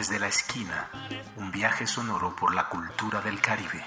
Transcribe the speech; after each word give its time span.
desde 0.00 0.18
la 0.18 0.28
esquina, 0.28 0.88
un 1.36 1.50
viaje 1.50 1.86
sonoro 1.86 2.34
por 2.34 2.54
la 2.54 2.70
cultura 2.70 3.20
del 3.20 3.38
Caribe. 3.38 3.84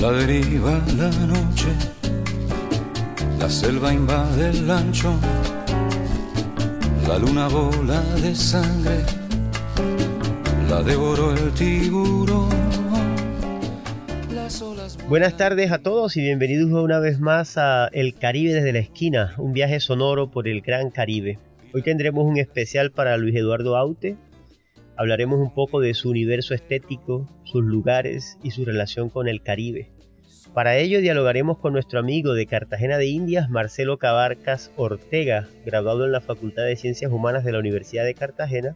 la 0.00 0.12
deriva 0.12 0.80
la 0.96 1.10
noche, 1.10 1.68
la 7.08 7.18
luna 7.18 7.48
bola 7.48 8.02
de 8.16 8.34
sangre, 8.34 8.98
la 10.68 10.82
devoró 10.82 11.32
el 11.32 11.50
tiburón. 11.52 12.50
Buenas 15.08 15.36
tardes 15.36 15.72
a 15.72 15.78
todos 15.78 16.16
y 16.18 16.20
bienvenidos 16.20 16.70
una 16.70 16.98
vez 16.98 17.20
más 17.20 17.56
a 17.56 17.88
El 17.92 18.14
Caribe 18.14 18.52
desde 18.52 18.72
la 18.72 18.80
esquina, 18.80 19.34
un 19.38 19.54
viaje 19.54 19.80
sonoro 19.80 20.30
por 20.30 20.46
el 20.46 20.60
Gran 20.60 20.90
Caribe. 20.90 21.38
Hoy 21.72 21.82
tendremos 21.82 22.26
un 22.26 22.36
especial 22.36 22.90
para 22.90 23.16
Luis 23.16 23.34
Eduardo 23.34 23.76
Aute, 23.78 24.18
Hablaremos 25.00 25.38
un 25.38 25.54
poco 25.54 25.80
de 25.80 25.94
su 25.94 26.10
universo 26.10 26.52
estético, 26.52 27.26
sus 27.44 27.64
lugares 27.64 28.36
y 28.42 28.50
su 28.50 28.66
relación 28.66 29.08
con 29.08 29.28
el 29.28 29.40
Caribe. 29.40 29.88
Para 30.54 30.76
ello 30.76 31.00
dialogaremos 31.00 31.58
con 31.58 31.72
nuestro 31.72 32.00
amigo 32.00 32.34
de 32.34 32.46
Cartagena 32.46 32.98
de 32.98 33.06
Indias, 33.06 33.48
Marcelo 33.50 33.98
Cabarcas 33.98 34.72
Ortega, 34.76 35.48
graduado 35.64 36.04
en 36.04 36.10
la 36.10 36.20
Facultad 36.20 36.64
de 36.64 36.74
Ciencias 36.74 37.12
Humanas 37.12 37.44
de 37.44 37.52
la 37.52 37.60
Universidad 37.60 38.04
de 38.04 38.14
Cartagena, 38.14 38.74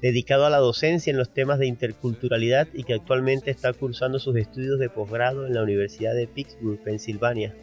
dedicado 0.00 0.46
a 0.46 0.50
la 0.50 0.56
docencia 0.58 1.10
en 1.10 1.18
los 1.18 1.34
temas 1.34 1.58
de 1.58 1.66
interculturalidad 1.66 2.68
y 2.72 2.84
que 2.84 2.94
actualmente 2.94 3.50
está 3.50 3.74
cursando 3.74 4.18
sus 4.18 4.34
estudios 4.36 4.78
de 4.78 4.88
posgrado 4.88 5.46
en 5.46 5.52
la 5.52 5.62
Universidad 5.62 6.14
de 6.14 6.26
Pittsburgh, 6.26 6.82
Pensilvania. 6.82 7.54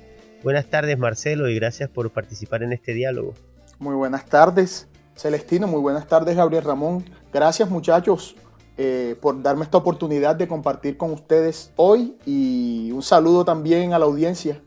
Buenas 0.44 0.68
tardes 0.68 1.00
Marcelo 1.00 1.50
y 1.50 1.56
gracias 1.56 1.90
por 1.90 2.12
participar 2.12 2.62
en 2.62 2.74
este 2.74 2.94
diálogo. 2.94 3.34
Muy 3.80 3.96
buenas 3.96 4.28
tardes. 4.28 4.88
Celestino, 5.16 5.66
muy 5.68 5.82
buenas 5.82 6.08
tardes, 6.08 6.36
Gabriel 6.36 6.64
Ramón. 6.64 7.04
Gracias 7.34 7.68
muchachos 7.72 8.36
eh, 8.78 9.16
por 9.22 9.42
darme 9.42 9.64
esta 9.64 9.78
oportunidad 9.78 10.36
de 10.36 10.48
compartir 10.48 10.98
con 10.98 11.12
ustedes 11.12 11.72
hoy 11.76 12.16
y 12.26 12.92
un 12.92 13.04
saludo 13.04 13.46
también 13.46 13.94
a 13.94 14.00
la 14.00 14.06
audiencia. 14.06 14.62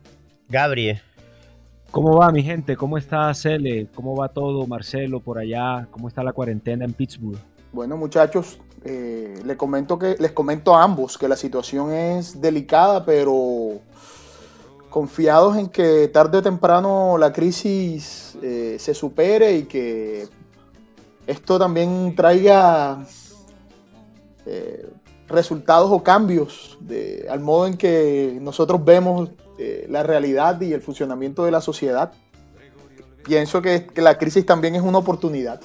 Gabriel. 0.47 1.01
¿Cómo 1.91 2.17
va 2.17 2.31
mi 2.31 2.43
gente? 2.43 2.75
¿Cómo 2.75 2.97
está 2.97 3.33
Cele? 3.33 3.87
¿Cómo 3.95 4.15
va 4.15 4.27
todo 4.27 4.67
Marcelo 4.67 5.21
por 5.21 5.39
allá? 5.39 5.87
¿Cómo 5.91 6.07
está 6.07 6.23
la 6.23 6.33
cuarentena 6.33 6.85
en 6.85 6.93
Pittsburgh? 6.93 7.39
Bueno 7.71 7.97
muchachos, 7.97 8.59
eh, 8.83 9.33
les, 9.43 9.57
comento 9.57 9.97
que, 9.97 10.15
les 10.19 10.31
comento 10.31 10.75
a 10.75 10.83
ambos 10.83 11.17
que 11.17 11.27
la 11.27 11.35
situación 11.35 11.91
es 11.91 12.39
delicada, 12.39 13.03
pero 13.03 13.79
confiados 14.89 15.57
en 15.57 15.67
que 15.69 16.07
tarde 16.09 16.37
o 16.37 16.41
temprano 16.41 17.17
la 17.17 17.33
crisis 17.33 18.37
eh, 18.41 18.77
se 18.79 18.93
supere 18.93 19.57
y 19.57 19.63
que 19.63 20.27
esto 21.27 21.57
también 21.57 22.13
traiga 22.15 23.05
eh, 24.45 24.87
resultados 25.27 25.89
o 25.91 26.03
cambios 26.03 26.77
de, 26.81 27.25
al 27.29 27.39
modo 27.39 27.67
en 27.67 27.77
que 27.77 28.37
nosotros 28.41 28.83
vemos 28.83 29.29
eh, 29.57 29.87
la 29.89 30.03
realidad 30.03 30.59
y 30.61 30.73
el 30.73 30.81
funcionamiento 30.81 31.45
de 31.45 31.51
la 31.51 31.61
sociedad. 31.61 32.11
Pienso 33.23 33.61
que, 33.61 33.87
la 33.95 34.17
crisis 34.17 34.45
también 34.45 34.75
es 34.75 34.81
una 34.81 34.99
oportunidad. 34.99 35.59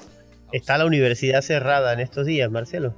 ¿Está 0.52 0.78
la 0.78 0.86
universidad 0.86 1.42
cerrada 1.42 1.92
en 1.92 2.00
estos 2.00 2.24
días, 2.26 2.50
Marcelo? 2.50 2.94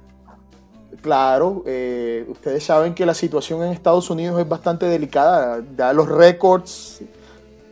Claro, 1.01 1.63
eh, 1.65 2.25
ustedes 2.29 2.63
saben 2.63 2.93
que 2.93 3.05
la 3.05 3.13
situación 3.13 3.63
en 3.63 3.73
Estados 3.73 4.09
Unidos 4.09 4.39
es 4.39 4.47
bastante 4.47 4.85
delicada. 4.85 5.61
Ya 5.75 5.91
los 5.91 6.07
récords 6.07 7.01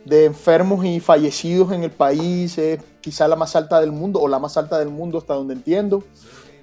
de 0.04 0.26
enfermos 0.26 0.84
y 0.84 1.00
fallecidos 1.00 1.72
en 1.72 1.84
el 1.84 1.90
país 1.90 2.58
es 2.58 2.80
quizá 3.00 3.28
la 3.28 3.36
más 3.36 3.56
alta 3.56 3.80
del 3.80 3.92
mundo 3.92 4.20
o 4.20 4.28
la 4.28 4.38
más 4.38 4.56
alta 4.56 4.78
del 4.78 4.88
mundo 4.88 5.18
hasta 5.18 5.34
donde 5.34 5.54
entiendo. 5.54 6.04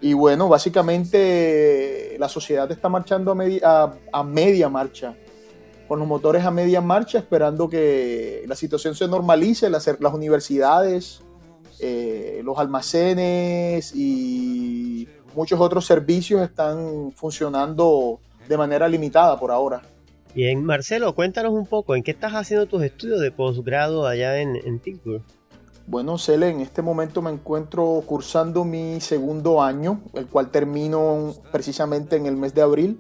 Y 0.02 0.14
bueno, 0.14 0.48
básicamente 0.48 2.16
la 2.20 2.30
sociedad 2.30 2.72
está 2.72 2.88
marchando 2.88 3.32
a 3.32 3.36
media, 3.36 3.92
a, 4.12 4.24
media 4.24 4.70
marcha, 4.70 5.16
con 5.88 6.00
los 6.00 6.08
motores 6.08 6.46
a 6.46 6.52
media 6.52 6.80
marcha, 6.80 7.18
esperando 7.18 7.68
que 7.68 8.44
la 8.48 8.56
situación 8.56 8.96
se 8.96 9.08
normalice, 9.08 9.70
las, 9.70 9.88
universidades, 10.14 11.22
eh, 11.80 12.42
los 12.44 12.58
almacenes 12.58 13.94
y 13.94 15.08
muchos 15.36 15.60
otros 15.60 15.86
servicios 15.86 16.42
están 16.42 17.12
funcionando 17.14 18.20
de 18.48 18.58
manera 18.58 18.88
limitada 18.88 19.38
por 19.38 19.52
ahora. 19.52 19.82
Bien, 20.34 20.64
Marcelo, 20.64 21.14
cuéntanos 21.16 21.52
un 21.54 21.66
poco, 21.66 21.96
¿en 21.96 22.04
qué 22.04 22.12
estás 22.12 22.34
haciendo 22.34 22.68
tus 22.68 22.84
estudios 22.84 23.20
de 23.20 23.32
posgrado 23.32 24.06
allá 24.08 24.40
en, 24.40 24.56
en? 24.56 24.80
Bueno, 25.90 26.20
Cele, 26.20 26.50
en 26.50 26.60
este 26.60 26.84
momento 26.84 27.24
me 27.24 27.32
encuentro 27.32 28.04
cursando 28.06 28.64
mi 28.64 29.02
segundo 29.02 29.60
año, 29.60 30.02
el 30.14 30.28
cual 30.28 30.52
termino 30.52 31.34
precisamente 31.52 32.16
en 32.16 32.28
el 32.28 32.38
mes 32.38 32.54
de 32.54 32.62
abril, 32.62 33.00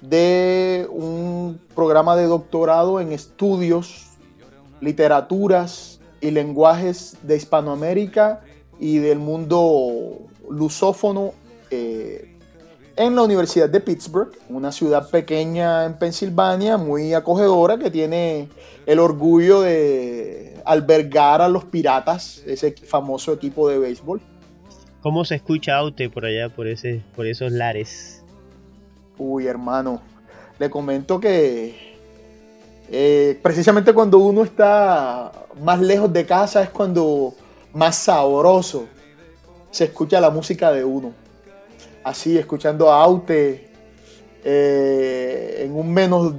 de 0.00 0.86
un 0.92 1.60
programa 1.74 2.14
de 2.14 2.26
doctorado 2.26 3.00
en 3.00 3.10
estudios, 3.10 4.10
literaturas 4.80 5.98
y 6.20 6.30
lenguajes 6.30 7.16
de 7.24 7.36
Hispanoamérica 7.36 8.42
y 8.78 8.98
del 8.98 9.18
mundo 9.18 10.18
lusófono 10.48 11.32
eh, 11.72 12.36
en 12.94 13.16
la 13.16 13.22
Universidad 13.22 13.68
de 13.68 13.80
Pittsburgh, 13.80 14.30
una 14.48 14.70
ciudad 14.70 15.10
pequeña 15.10 15.84
en 15.84 15.98
Pensilvania, 15.98 16.76
muy 16.76 17.12
acogedora, 17.12 17.76
que 17.76 17.90
tiene 17.90 18.50
el 18.86 19.00
orgullo 19.00 19.62
de 19.62 20.39
albergar 20.64 21.40
a 21.40 21.48
los 21.48 21.64
piratas, 21.64 22.42
ese 22.46 22.72
famoso 22.72 23.32
equipo 23.32 23.68
de 23.68 23.78
béisbol. 23.78 24.20
¿Cómo 25.02 25.24
se 25.24 25.36
escucha 25.36 25.76
Aute 25.76 26.10
por 26.10 26.26
allá, 26.26 26.48
por, 26.48 26.66
ese, 26.66 27.02
por 27.16 27.26
esos 27.26 27.52
lares? 27.52 28.22
Uy, 29.16 29.46
hermano, 29.46 30.02
le 30.58 30.68
comento 30.68 31.18
que 31.18 31.96
eh, 32.90 33.38
precisamente 33.42 33.92
cuando 33.92 34.18
uno 34.18 34.42
está 34.42 35.32
más 35.62 35.80
lejos 35.80 36.12
de 36.12 36.26
casa 36.26 36.62
es 36.62 36.70
cuando 36.70 37.34
más 37.72 37.96
sabroso 37.96 38.86
se 39.70 39.84
escucha 39.84 40.20
la 40.20 40.30
música 40.30 40.72
de 40.72 40.84
uno. 40.84 41.12
Así, 42.02 42.36
escuchando 42.36 42.90
a 42.90 43.02
Aute 43.02 43.70
eh, 44.44 45.62
en 45.64 45.76
un 45.76 45.92
menos 45.92 46.34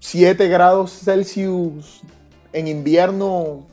7 0.00 0.48
grados 0.48 0.90
Celsius 1.04 2.02
en 2.52 2.68
invierno 2.68 3.66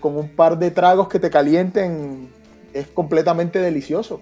con 0.00 0.16
un 0.16 0.28
par 0.28 0.58
de 0.58 0.70
tragos 0.70 1.08
que 1.08 1.18
te 1.18 1.30
calienten 1.30 2.28
es 2.72 2.88
completamente 2.88 3.58
delicioso. 3.58 4.20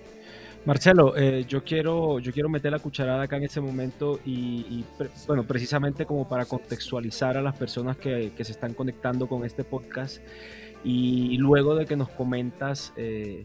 Marcelo, 0.65 1.17
eh, 1.17 1.45
yo, 1.49 1.65
quiero, 1.65 2.21
yo 2.21 2.33
quiero 2.33 2.49
meter 2.49 2.71
la 2.71 2.79
cucharada 2.79 3.25
acá 3.25 3.37
en 3.37 3.43
este 3.43 3.61
momento 3.61 4.21
y, 4.25 4.85
bueno, 5.27 5.43
precisamente 5.43 6.07
como 6.07 6.29
para 6.29 6.45
contextualizar 6.45 7.37
a 7.37 7.43
las 7.43 7.57
personas 7.57 7.97
que, 7.97 8.33
se 8.37 8.53
están 8.53 8.73
conectando 8.75 9.27
con 9.27 9.45
este 9.45 9.65
podcast 9.65 10.19
y, 10.85 11.37
luego 11.39 11.75
de 11.75 11.87
que 11.87 11.97
nos 11.97 12.11
comentas 12.11 12.93
eh, 12.97 13.45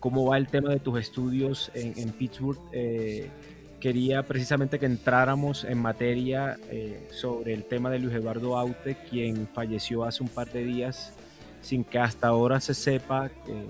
cómo 0.00 0.26
va 0.26 0.36
el 0.36 0.48
tema 0.48 0.68
de 0.68 0.80
tus 0.80 1.00
estudios 1.00 1.70
en, 1.72 2.10
Pittsburgh, 2.12 2.60
eh, 2.72 3.30
quería 3.80 4.22
precisamente 4.24 4.78
que 4.78 4.86
entráramos 4.86 5.64
en 5.64 5.78
materia 5.78 6.58
eh, 6.70 7.08
sobre 7.10 7.54
el 7.54 7.64
tema 7.64 7.90
de 7.90 7.98
Luis 7.98 8.14
Eduardo 8.14 8.58
Aute, 8.58 8.96
quien 9.08 9.48
falleció 9.48 10.04
hace 10.04 10.22
un 10.22 10.28
par 10.28 10.50
de 10.50 10.64
días 10.64 11.14
sin 11.60 11.84
que 11.84 11.98
hasta 11.98 12.28
ahora 12.28 12.60
se 12.60 12.74
sepa 12.74 13.26
eh, 13.26 13.66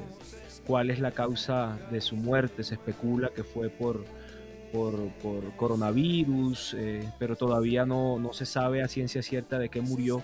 cuál 0.66 0.90
es 0.90 1.00
la 1.00 1.10
causa 1.12 1.78
de 1.90 2.00
su 2.00 2.16
muerte. 2.16 2.62
Se 2.64 2.75
especula 2.75 3.31
que 3.34 3.44
fue 3.44 3.70
por, 3.70 4.05
por, 4.72 5.10
coronavirus, 5.56 6.75
eh, 6.78 7.10
pero 7.19 7.37
todavía 7.37 7.87
no, 7.87 8.19
no, 8.19 8.32
se 8.32 8.46
sabe 8.46 8.82
a 8.82 8.88
ciencia 8.88 9.22
cierta 9.22 9.58
de 9.58 9.69
qué 9.69 9.81
murió. 9.81 10.22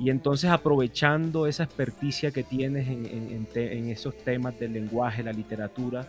Y 0.00 0.08
entonces 0.08 0.48
aprovechando 0.48 1.46
esa 1.46 1.64
experticia 1.64 2.30
que 2.30 2.42
tienes 2.42 2.88
en, 2.88 3.88
esos 3.90 4.16
temas 4.16 4.58
del 4.58 4.72
lenguaje, 4.72 5.22
la 5.22 5.32
literatura, 5.32 6.08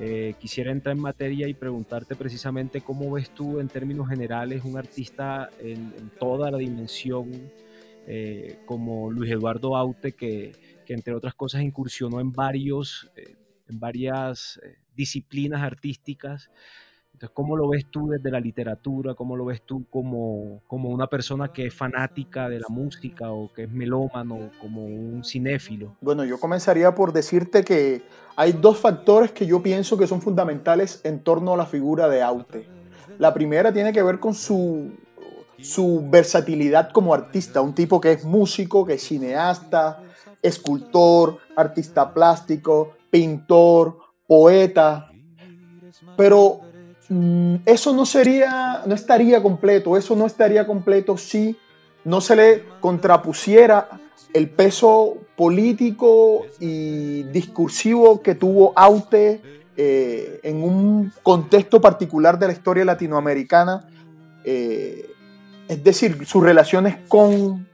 eh, 0.00 0.34
quisiera 0.40 0.72
entrar 0.72 0.96
en 0.96 1.02
materia 1.02 1.46
y 1.46 1.54
preguntarte 1.54 2.16
precisamente 2.16 2.80
cómo 2.80 3.12
ves 3.12 3.30
tú 3.30 3.60
en 3.60 3.68
términos 3.68 4.08
generales 4.08 4.64
un 4.64 4.76
artista 4.76 5.50
en, 5.60 6.10
toda 6.18 6.50
la 6.50 6.58
dimensión 6.58 7.30
eh, 8.08 8.58
como 8.66 9.12
Luis 9.12 9.30
Eduardo 9.30 9.76
Aute, 9.76 10.12
que, 10.12 10.82
entre 10.88 11.14
otras 11.14 11.34
cosas 11.34 11.62
incursionó 11.62 12.18
en, 12.18 12.32
varios, 12.32 13.08
eh, 13.14 13.36
en 13.68 13.78
varias 13.78 14.60
disciplinas 14.96 15.62
artísticas 15.62 16.50
Entonces, 17.18 17.34
¿cómo 17.34 17.56
lo 17.56 17.68
ves 17.68 17.84
tú 17.90 18.06
desde 18.06 18.30
la 18.30 18.38
literatura? 18.38 19.16
¿Cómo 19.16 19.36
lo 19.36 19.44
ves 19.44 19.62
tú 19.62 19.84
como, 19.90 20.62
como 20.68 20.90
una 20.90 21.08
persona 21.08 21.52
que 21.52 21.66
es 21.66 21.74
fanática 21.74 22.48
de 22.48 22.60
la 22.60 22.68
música 22.68 23.32
o 23.32 23.52
que 23.52 23.64
es 23.64 23.70
melómano, 23.72 24.50
como 24.60 24.84
un 24.84 25.24
cinéfilo? 25.24 25.96
Bueno, 26.00 26.24
yo 26.24 26.38
comenzaría 26.38 26.94
por 26.94 27.12
decirte 27.12 27.64
que 27.64 28.02
hay 28.36 28.52
dos 28.52 28.78
factores 28.78 29.32
que 29.32 29.46
yo 29.46 29.60
pienso 29.60 29.98
que 29.98 30.06
son 30.06 30.22
fundamentales 30.22 31.00
en 31.02 31.18
torno 31.18 31.54
a 31.54 31.56
la 31.56 31.66
figura 31.66 32.08
de 32.08 32.22
Aute. 32.22 32.68
La 33.18 33.34
primera 33.34 33.72
tiene 33.72 33.92
que 33.92 34.04
ver 34.04 34.20
con 34.20 34.32
su, 34.32 34.92
su 35.60 36.08
versatilidad 36.08 36.92
como 36.92 37.12
artista, 37.12 37.60
un 37.62 37.74
tipo 37.74 38.00
que 38.00 38.12
es 38.12 38.24
músico, 38.24 38.86
que 38.86 38.92
es 38.92 39.02
cineasta, 39.02 40.04
escultor, 40.40 41.38
artista 41.56 42.14
plástico, 42.14 42.92
pintor, 43.10 43.98
poeta, 44.24 45.10
pero 46.16 46.60
mm, 47.08 47.56
eso 47.66 47.94
no 47.94 48.06
sería, 48.06 48.82
no 48.86 48.94
estaría 48.94 49.42
completo, 49.42 49.96
eso 49.96 50.14
no 50.16 50.26
estaría 50.26 50.66
completo 50.66 51.16
si 51.16 51.56
no 52.04 52.20
se 52.20 52.36
le 52.36 52.64
contrapusiera 52.80 53.88
el 54.32 54.50
peso 54.50 55.16
político 55.36 56.46
y 56.60 57.22
discursivo 57.24 58.22
que 58.22 58.34
tuvo 58.34 58.72
Aute 58.76 59.40
eh, 59.76 60.40
en 60.42 60.62
un 60.62 61.12
contexto 61.22 61.80
particular 61.80 62.38
de 62.38 62.48
la 62.48 62.52
historia 62.52 62.84
latinoamericana, 62.84 63.88
eh, 64.44 65.08
es 65.68 65.84
decir, 65.84 66.26
sus 66.26 66.42
relaciones 66.42 66.96
con 67.08 67.68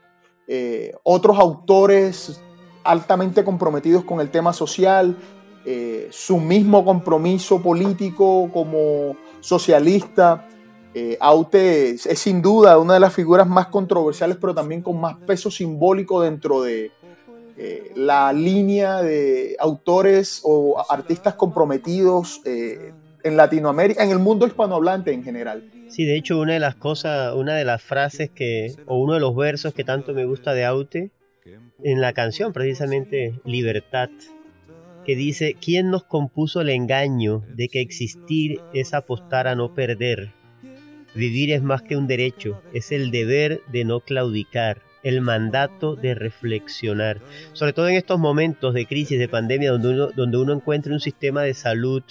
eh, 0.47 0.93
otros 1.03 1.39
autores 1.39 2.41
altamente 2.85 3.43
comprometidos 3.43 4.05
con 4.05 4.21
el 4.21 4.31
tema 4.31 4.53
social, 4.53 5.17
eh, 5.67 6.09
su 6.11 6.39
mismo 6.39 6.85
compromiso 6.85 7.63
político 7.63 8.51
como 8.53 9.17
socialista. 9.41 10.47
Eh, 10.93 11.17
Aute 11.21 11.91
es, 11.91 12.03
sin 12.19 12.43
duda 12.43 12.79
una 12.79 12.95
de 12.95 13.01
las 13.01 13.15
figuras 13.15 13.49
más 13.49 13.69
controversiales, 13.69 14.37
pero 14.41 14.55
también 14.55 14.83
con 14.83 15.01
más 15.01 15.17
peso 15.27 15.51
simbólico 15.51 16.23
dentro 16.23 16.63
de 16.63 16.93
eh, 17.57 17.93
la 17.97 18.33
línea 18.33 19.03
de 19.03 19.57
autores 19.59 20.41
o 20.45 20.85
artistas 20.89 21.35
comprometidos 21.35 22.43
en 22.45 23.37
Latinoamérica, 23.37 24.05
en 24.05 24.11
el 24.11 24.19
mundo 24.19 24.47
hispanohablante 24.47 25.13
en 25.13 25.25
general. 25.25 25.65
Sí, 25.89 26.05
de 26.05 26.17
hecho, 26.17 26.39
una 26.39 26.53
de 26.53 26.61
las 26.61 26.75
cosas, 26.75 27.35
una 27.35 27.55
de 27.55 27.65
las 27.65 27.83
frases 27.83 28.31
que, 28.31 28.75
o 28.87 28.99
uno 28.99 29.15
de 29.15 29.21
los 29.21 29.35
versos 29.35 29.73
que 29.73 29.83
tanto 29.83 30.13
me 30.13 30.27
gusta 30.27 30.53
de 30.53 30.65
Aute, 30.65 31.11
en 31.83 32.01
la 32.01 32.13
canción 32.13 32.53
precisamente 32.53 33.41
Libertad, 33.45 34.09
que 35.05 35.17
dice, 35.17 35.57
¿quién 35.61 35.91
nos 35.91 36.05
compuso 36.05 36.61
el 36.61 36.71
engaño 36.71 37.45
de 37.55 37.69
que 37.69 37.81
existir 37.81 38.61
es 38.73 38.95
apostar 38.95 39.47
a 39.47 39.55
no 39.55 39.75
perder? 39.75 40.33
Vivir 41.15 41.53
es 41.53 41.63
más 41.63 41.83
que 41.83 41.97
un 41.97 42.07
derecho, 42.07 42.61
es 42.73 42.91
el 42.91 43.11
deber 43.11 43.61
de 43.71 43.85
no 43.85 44.01
claudicar, 44.01 44.83
el 45.05 45.21
mandato 45.21 45.95
de 45.95 46.15
reflexionar. 46.15 47.21
Sobre 47.53 47.73
todo 47.73 47.89
en 47.89 47.95
estos 47.95 48.19
momentos 48.19 48.75
de 48.75 48.87
crisis, 48.87 49.19
de 49.19 49.29
pandemia, 49.29 49.71
donde 49.71 49.91
uno, 49.91 50.11
donde 50.17 50.39
uno 50.39 50.55
encuentra 50.55 50.93
un 50.93 51.01
sistema 51.01 51.43
de 51.43 51.55
salud 51.55 52.03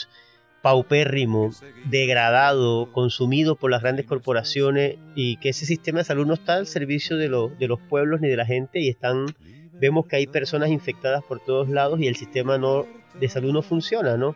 paupérrimo, 0.61 1.51
degradado, 1.89 2.89
consumido 2.93 3.57
por 3.57 3.69
las 3.69 3.81
grandes 3.81 4.05
corporaciones 4.05 4.95
y 5.13 5.35
que 5.37 5.49
ese 5.49 5.65
sistema 5.65 5.99
de 5.99 6.05
salud 6.05 6.25
no 6.25 6.35
está 6.35 6.55
al 6.55 6.67
servicio 6.67 7.17
de, 7.17 7.27
de 7.27 7.67
los 7.67 7.81
pueblos 7.81 8.21
ni 8.21 8.29
de 8.29 8.37
la 8.37 8.45
gente 8.45 8.79
y 8.79 8.87
están 8.87 9.25
vemos 9.73 10.05
que 10.05 10.17
hay 10.17 10.27
personas 10.27 10.69
infectadas 10.69 11.23
por 11.23 11.39
todos 11.39 11.69
lados 11.69 11.99
y 11.99 12.07
el 12.07 12.15
sistema 12.15 12.57
no, 12.57 12.85
de 13.19 13.29
salud 13.29 13.51
no 13.51 13.61
funciona, 13.61 14.17
¿no? 14.17 14.35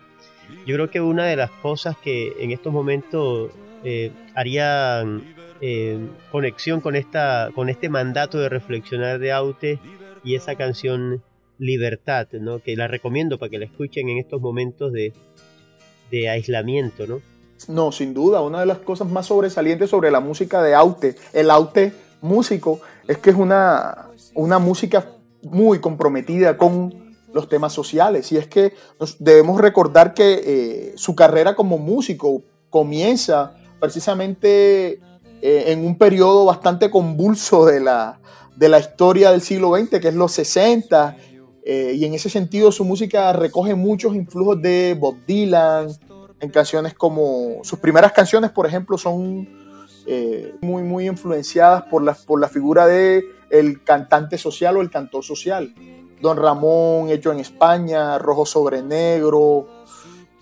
Yo 0.66 0.76
creo 0.76 0.90
que 0.90 1.02
una 1.02 1.26
de 1.26 1.36
las 1.36 1.52
cosas 1.52 1.98
que 1.98 2.34
en 2.40 2.52
estos 2.52 2.72
momentos 2.72 3.52
eh, 3.84 4.12
harían 4.34 5.36
eh, 5.62 6.00
conexión 6.32 6.82
con, 6.82 6.96
esta, 6.96 7.50
con 7.54 7.70
este 7.70 7.90
mandato 7.90 8.40
de 8.40 8.50
reflexionar 8.50 9.20
de 9.20 9.32
Aute 9.32 9.80
y 10.24 10.36
esa 10.36 10.56
canción 10.56 11.24
Libertad, 11.60 12.28
¿no? 12.34 12.60
que 12.60 12.76
la 12.76 12.88
recomiendo 12.88 13.40
para 13.40 13.50
que 13.50 13.58
la 13.58 13.66
escuchen 13.66 14.10
en 14.10 14.20
estos 14.20 14.40
momentos 14.40 14.94
de, 14.94 15.12
de 16.12 16.30
aislamiento. 16.30 17.08
¿no? 17.08 17.22
no, 17.68 17.92
sin 17.92 18.14
duda, 18.14 18.42
una 18.42 18.60
de 18.60 18.68
las 18.68 18.78
cosas 18.80 19.10
más 19.10 19.26
sobresalientes 19.26 19.90
sobre 19.90 20.12
la 20.12 20.20
música 20.20 20.62
de 20.62 20.76
Aute, 20.76 21.16
el 21.34 21.50
Aute 21.50 21.94
músico, 22.22 22.80
es 23.08 23.18
que 23.18 23.32
es 23.32 23.36
una, 23.36 24.10
una 24.36 24.60
música 24.60 25.06
muy 25.44 25.80
comprometida 25.80 26.58
con 26.58 27.08
los 27.34 27.50
temas 27.50 27.74
sociales. 27.74 28.32
Y 28.32 28.38
es 28.38 28.48
que 28.48 28.74
debemos 29.20 29.60
recordar 29.62 30.14
que 30.14 30.42
eh, 30.44 30.94
su 30.96 31.16
carrera 31.16 31.56
como 31.56 31.78
músico 31.78 32.44
comienza 32.70 33.54
precisamente 33.80 35.00
eh, 35.42 35.64
en 35.68 35.86
un 35.86 35.98
periodo 35.98 36.46
bastante 36.46 36.90
convulso 36.90 37.66
de 37.66 37.80
la, 37.80 38.20
de 38.56 38.70
la 38.70 38.80
historia 38.80 39.32
del 39.32 39.42
siglo 39.42 39.76
XX, 39.76 40.00
que 40.00 40.08
es 40.10 40.16
los 40.16 40.32
60. 40.34 41.16
Eh, 41.64 41.94
y 41.96 42.06
en 42.06 42.14
ese 42.14 42.30
sentido 42.30 42.72
su 42.72 42.86
música 42.86 43.32
recoge 43.34 43.76
muchos 43.76 44.16
influjos 44.16 44.62
de 44.62 44.96
Bob 45.00 45.18
Dylan, 45.26 45.90
en 46.40 46.50
canciones 46.52 46.94
como 46.94 47.64
sus 47.64 47.80
primeras 47.80 48.12
canciones, 48.12 48.52
por 48.52 48.68
ejemplo, 48.68 48.98
son 48.98 49.50
muy, 50.62 50.84
muy 50.84 51.08
influenciadas 51.08 51.84
por 51.92 52.02
por 52.26 52.40
la 52.40 52.48
figura 52.48 52.86
de 52.88 53.26
el 53.50 53.84
cantante 53.84 54.38
social 54.38 54.78
o 54.78 54.82
el 54.82 54.90
cantor 54.90 55.24
social. 55.24 55.74
Don 56.22 56.38
Ramón, 56.38 57.10
hecho 57.10 57.32
en 57.32 57.40
España, 57.40 58.18
Rojo 58.18 58.46
sobre 58.46 58.82
Negro. 58.82 59.68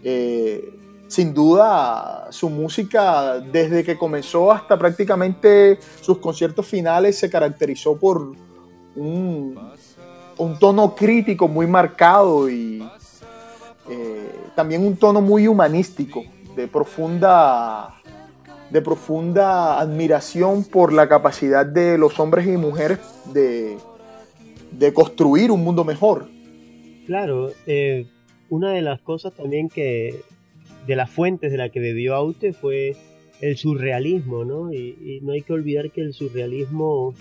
Eh, 0.04 0.74
sin 1.08 1.34
duda, 1.34 2.28
su 2.32 2.50
música, 2.50 3.40
desde 3.40 3.84
que 3.84 3.98
comenzó 3.98 4.52
hasta 4.52 4.78
prácticamente 4.78 5.80
sus 6.02 6.18
conciertos 6.18 6.66
finales, 6.66 7.18
se 7.18 7.30
caracterizó 7.30 7.98
por 7.98 8.34
un, 8.96 9.60
tono 10.60 10.96
crítico 10.96 11.48
muy 11.48 11.68
marcado 11.68 12.50
y 12.50 12.88
eh, 13.90 14.50
también 14.56 14.86
un 14.86 14.98
tono 14.98 15.22
muy 15.22 15.48
humanístico, 15.48 16.24
de 16.56 16.68
profunda 16.68 17.95
de 18.70 18.82
profunda 18.82 19.80
admiración 19.80 20.64
por 20.64 20.92
la 20.92 21.08
capacidad 21.08 21.66
de 21.66 21.98
los 21.98 22.20
hombres 22.20 22.48
y 22.48 22.58
mujeres 22.58 23.00
de, 23.34 23.78
construir 24.94 25.52
un 25.52 25.64
mundo 25.64 25.84
mejor. 25.84 26.28
Claro, 27.06 27.52
eh, 27.68 28.08
una 28.50 28.72
de 28.72 28.82
las 28.82 29.02
cosas 29.02 29.34
también 29.34 29.70
que, 29.70 30.22
de 30.88 30.96
las 30.96 31.10
fuentes 31.10 31.52
de 31.52 31.58
la 31.58 31.70
que 31.70 31.80
bebió 31.80 32.16
Aute 32.16 32.54
fue 32.54 32.96
el 33.42 33.58
surrealismo, 33.58 34.46
¿no? 34.46 34.74
Y, 34.74 35.20
no 35.22 35.34
hay 35.34 35.42
que 35.42 35.54
olvidar 35.54 35.92
que 35.92 36.02
el 36.02 36.14
surrealismo 36.14 37.14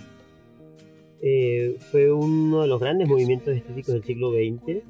eh, 1.23 1.77
fue 1.91 2.13
uno 2.13 2.63
de 2.63 2.69
los 2.69 2.81
grandes 2.81 3.09
movimientos 3.09 3.55
estéticos 3.55 3.95
del 3.95 4.05
siglo 4.05 4.31
XX 4.33 4.83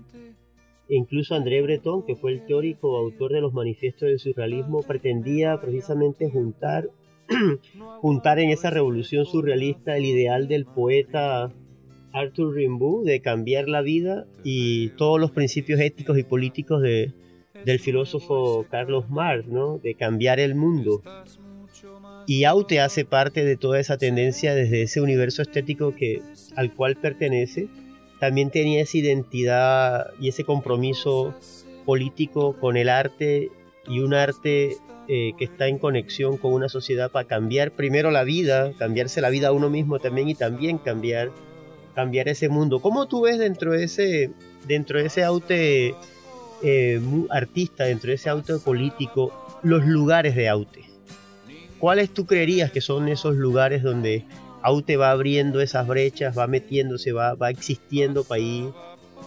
Incluso 0.89 1.35
André 1.35 1.63
Breton, 1.63 2.05
que 2.05 2.15
fue 2.15 2.33
el 2.33 2.45
teórico 2.47 2.97
autor 2.97 3.33
de 3.33 3.41
los 3.41 3.55
manifiestos 3.55 4.09
del 4.09 4.19
surrealismo, 4.19 4.83
pretendía 4.83 5.61
precisamente 5.61 6.31
juntar, 6.31 6.91
juntar 8.01 8.39
en 8.39 8.51
esa 8.51 8.71
revolución 8.71 9.25
surrealista 9.25 9.97
el 9.97 10.05
ideal 10.05 10.47
del 10.47 10.67
poeta 10.67 11.51
Arthur 12.13 12.55
Rimbaud 12.55 13.07
de 13.07 13.21
cambiar 13.21 13.69
la 13.69 13.81
vida 13.81 14.27
y 14.45 14.91
todos 14.91 15.19
los 15.19 15.33
principios 15.33 15.81
éticos 15.81 16.19
y 16.19 16.23
políticos 16.23 16.83
de, 16.83 17.13
del 17.65 17.81
filósofo 17.81 18.67
Carlos 18.71 19.09
Marx, 19.09 19.49
¿no? 19.49 19.79
de 19.79 19.95
cambiar 19.95 20.39
el 20.39 20.55
mundo. 20.55 21.03
Y 22.27 22.45
Aute 22.45 22.81
hace 22.81 23.05
parte 23.05 23.45
de 23.45 23.57
toda 23.57 23.81
esa 23.81 23.99
tendencia 23.99 24.55
desde 24.55 24.83
ese 24.83 25.01
universo 25.01 25.43
estético 25.43 25.95
que, 25.95 26.23
al 26.57 26.73
cual 26.75 26.97
pertenece 26.97 27.69
también 28.25 28.49
tenía 28.49 28.81
esa 28.81 28.97
identidad 28.97 30.07
y 30.19 30.31
ese 30.31 30.45
compromiso 30.45 31.35
político 31.85 32.57
con 32.59 32.79
el 32.79 32.89
arte 32.89 33.51
y 33.87 33.99
un 33.99 34.15
arte 34.15 34.79
eh, 35.09 35.33
que 35.37 35.45
está 35.45 35.69
en 35.69 35.79
conexión 35.79 36.39
con 36.39 36.55
una 36.55 36.71
sociedad 36.71 37.11
para 37.11 37.29
cambiar 37.29 37.73
primero 37.73 38.11
la 38.11 38.25
vida, 38.25 38.73
cambiarse 38.79 39.21
la 39.21 39.29
vida 39.29 39.49
a 39.49 39.53
uno 39.53 39.69
mismo 39.69 39.99
también 39.99 40.31
y 40.31 40.35
también 40.35 40.79
cambiar, 40.79 41.33
cambiar 41.95 42.29
ese 42.29 42.49
mundo. 42.49 42.81
¿Cómo 42.81 43.09
tú 43.09 43.21
ves 43.21 43.39
dentro 43.39 43.73
de 43.73 43.85
ese, 43.85 44.31
dentro 44.67 44.99
de 44.99 45.05
ese 45.05 45.23
aute 45.23 45.95
eh, 46.63 47.03
artista, 47.29 47.85
dentro 47.85 48.09
de 48.09 48.15
ese 48.15 48.31
aute 48.31 48.55
político, 48.55 49.35
los 49.63 49.85
lugares 49.85 50.35
de 50.35 50.49
aute? 50.49 50.85
¿Cuáles 51.79 52.09
tú 52.09 52.25
creerías 52.25 52.73
que 52.73 52.81
son 52.81 53.07
esos 53.11 53.35
lugares 53.35 53.83
donde 53.83 54.25
Aute 54.65 54.97
va 54.97 55.11
abriendo 55.11 55.61
esas 55.61 55.87
brechas, 55.87 56.37
va 56.37 56.47
metiéndose, 56.47 57.13
va, 57.13 57.35
va 57.35 57.51
existiendo 57.51 58.25
para 58.25 58.41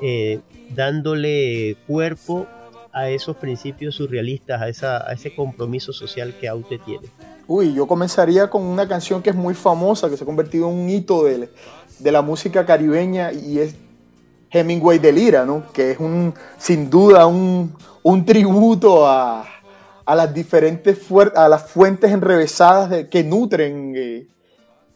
eh, 0.02 0.40
dándole 0.74 1.78
cuerpo 1.86 2.48
a 2.92 3.10
esos 3.10 3.38
principios 3.38 3.94
surrealistas, 3.94 4.60
a, 4.60 4.68
esa, 4.68 5.08
a 5.08 5.14
ese 5.14 5.36
compromiso 5.36 5.94
social 5.94 6.34
que 6.40 6.48
Aute 6.48 6.80
tiene. 6.80 7.08
Uy, 7.46 7.72
yo 7.76 7.86
comenzaría 7.86 8.50
con 8.50 8.64
una 8.64 8.88
canción 8.88 9.22
que 9.22 9.30
es 9.30 9.36
muy 9.36 9.54
famosa, 9.54 10.10
que 10.10 10.18
se 10.18 10.24
ha 10.24 10.26
convertido 10.26 10.70
en 10.70 10.76
un 10.76 10.90
hito 10.90 11.26
de, 11.26 11.50
de 12.00 12.12
la 12.12 12.24
música 12.24 12.66
caribeña 12.66 13.32
y 13.32 13.60
es 13.60 13.76
Hemingway 14.50 14.98
de 14.98 15.12
Lira, 15.12 15.46
¿no? 15.46 15.72
que 15.72 15.92
es 15.92 16.00
un, 16.00 16.34
sin 16.58 16.90
duda 16.90 17.28
un, 17.28 17.76
un 18.02 18.26
tributo 18.26 19.06
a, 19.08 19.46
a 20.04 20.16
las 20.16 20.34
diferentes 20.34 20.98
a 21.36 21.48
las 21.48 21.70
fuentes 21.70 22.12
enrevesadas 22.12 23.06
que 23.06 23.24
nutren 23.24 23.94
eh, 23.96 24.28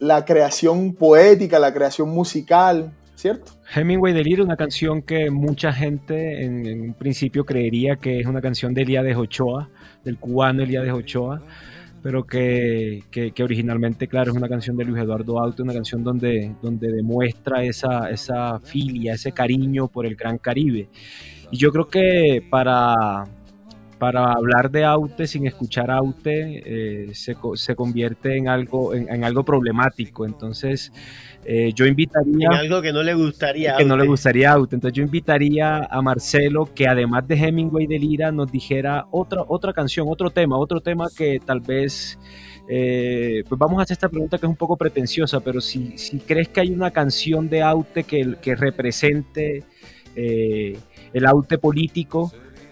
la 0.02 0.26
creación 0.26 0.96
poética, 0.96 1.60
la 1.60 1.72
creación 1.72 2.10
musical, 2.10 2.92
¿cierto? 3.14 3.52
Hemingway 3.76 4.14
Delirio, 4.14 4.44
una 4.44 4.58
canción 4.58 5.04
que 5.04 5.30
mucha 5.30 5.72
gente 5.72 6.44
en, 6.44 6.82
un 6.82 6.94
principio 6.96 7.46
creería 7.46 7.98
que 7.98 8.20
es 8.20 8.26
una 8.26 8.42
canción 8.42 8.74
de 8.74 8.82
Elías 8.82 9.04
de 9.04 9.16
Ochoa, 9.16 9.70
del 10.04 10.18
cubano 10.18 10.64
Elías 10.64 10.84
de 10.84 10.92
Ochoa, 10.92 11.44
pero 12.02 12.26
que, 12.26 13.04
que, 13.12 13.44
originalmente, 13.44 14.08
claro, 14.08 14.32
es 14.32 14.38
una 14.38 14.50
canción 14.50 14.76
de 14.76 14.86
Luis 14.86 15.04
Eduardo 15.04 15.38
Aute, 15.38 15.62
una 15.62 15.74
canción 15.74 16.04
donde, 16.04 16.56
donde 16.64 16.92
demuestra 16.92 17.64
esa, 17.64 18.10
esa 18.10 18.60
filia, 18.60 19.14
ese 19.14 19.34
cariño 19.34 19.88
por 19.88 20.08
el 20.08 20.16
Gran 20.16 20.40
Caribe. 20.40 20.90
Y 21.52 21.58
yo 21.58 21.72
creo 21.72 21.88
que 21.88 22.44
para, 22.50 23.26
para 24.02 24.32
hablar 24.32 24.72
de 24.72 24.84
Aute 24.84 25.28
sin 25.28 25.46
escuchar 25.46 25.92
Aute 25.92 26.64
eh, 26.66 27.14
se, 27.14 27.36
se, 27.54 27.76
convierte 27.76 28.36
en 28.36 28.48
algo, 28.48 28.96
en, 28.96 29.24
algo 29.24 29.46
problemático. 29.46 30.26
Entonces, 30.26 30.92
eh, 31.46 31.72
yo 31.76 31.86
invitaría... 31.86 32.48
En 32.48 32.52
algo 32.52 32.82
que 32.82 32.92
no 32.92 33.04
le 33.04 33.14
gustaría. 33.14 33.76
Que 33.78 33.86
no 33.86 33.96
le 33.96 34.08
gustaría 34.08 34.54
Aute. 34.54 34.76
Entonces, 34.76 34.98
yo 34.98 35.04
invitaría 35.04 35.84
a 35.84 36.02
Marcelo 36.02 36.68
que 36.74 36.88
además 36.88 37.28
de 37.28 37.36
Hemingway 37.36 37.86
de 37.86 38.00
Lira 38.00 38.32
nos 38.32 38.52
dijera 38.52 39.06
otra, 39.12 39.44
otra 39.48 39.72
canción, 39.72 40.08
otro 40.10 40.32
tema, 40.32 40.58
otro 40.58 40.82
tema 40.82 41.06
que 41.16 41.40
tal 41.40 41.60
vez... 41.60 42.18
Eh, 42.68 43.44
pues 43.48 43.60
vamos 43.60 43.78
a 43.78 43.84
hacer 43.84 43.94
esta 43.94 44.10
pregunta 44.10 44.40
que 44.40 44.48
es 44.48 44.50
un 44.50 44.56
poco 44.56 44.78
pretenciosa, 44.78 45.42
pero 45.42 45.62
si, 45.62 45.96
si 46.00 46.18
crees 46.22 46.48
que 46.48 46.62
hay 46.62 46.72
una 46.72 46.90
canción 46.90 47.50
de 47.50 47.62
Aute 47.62 48.04
que, 48.04 48.38
que 48.42 48.56
represente 48.56 49.64
el 50.16 51.26
Aute 51.28 51.60
político, 51.60 52.32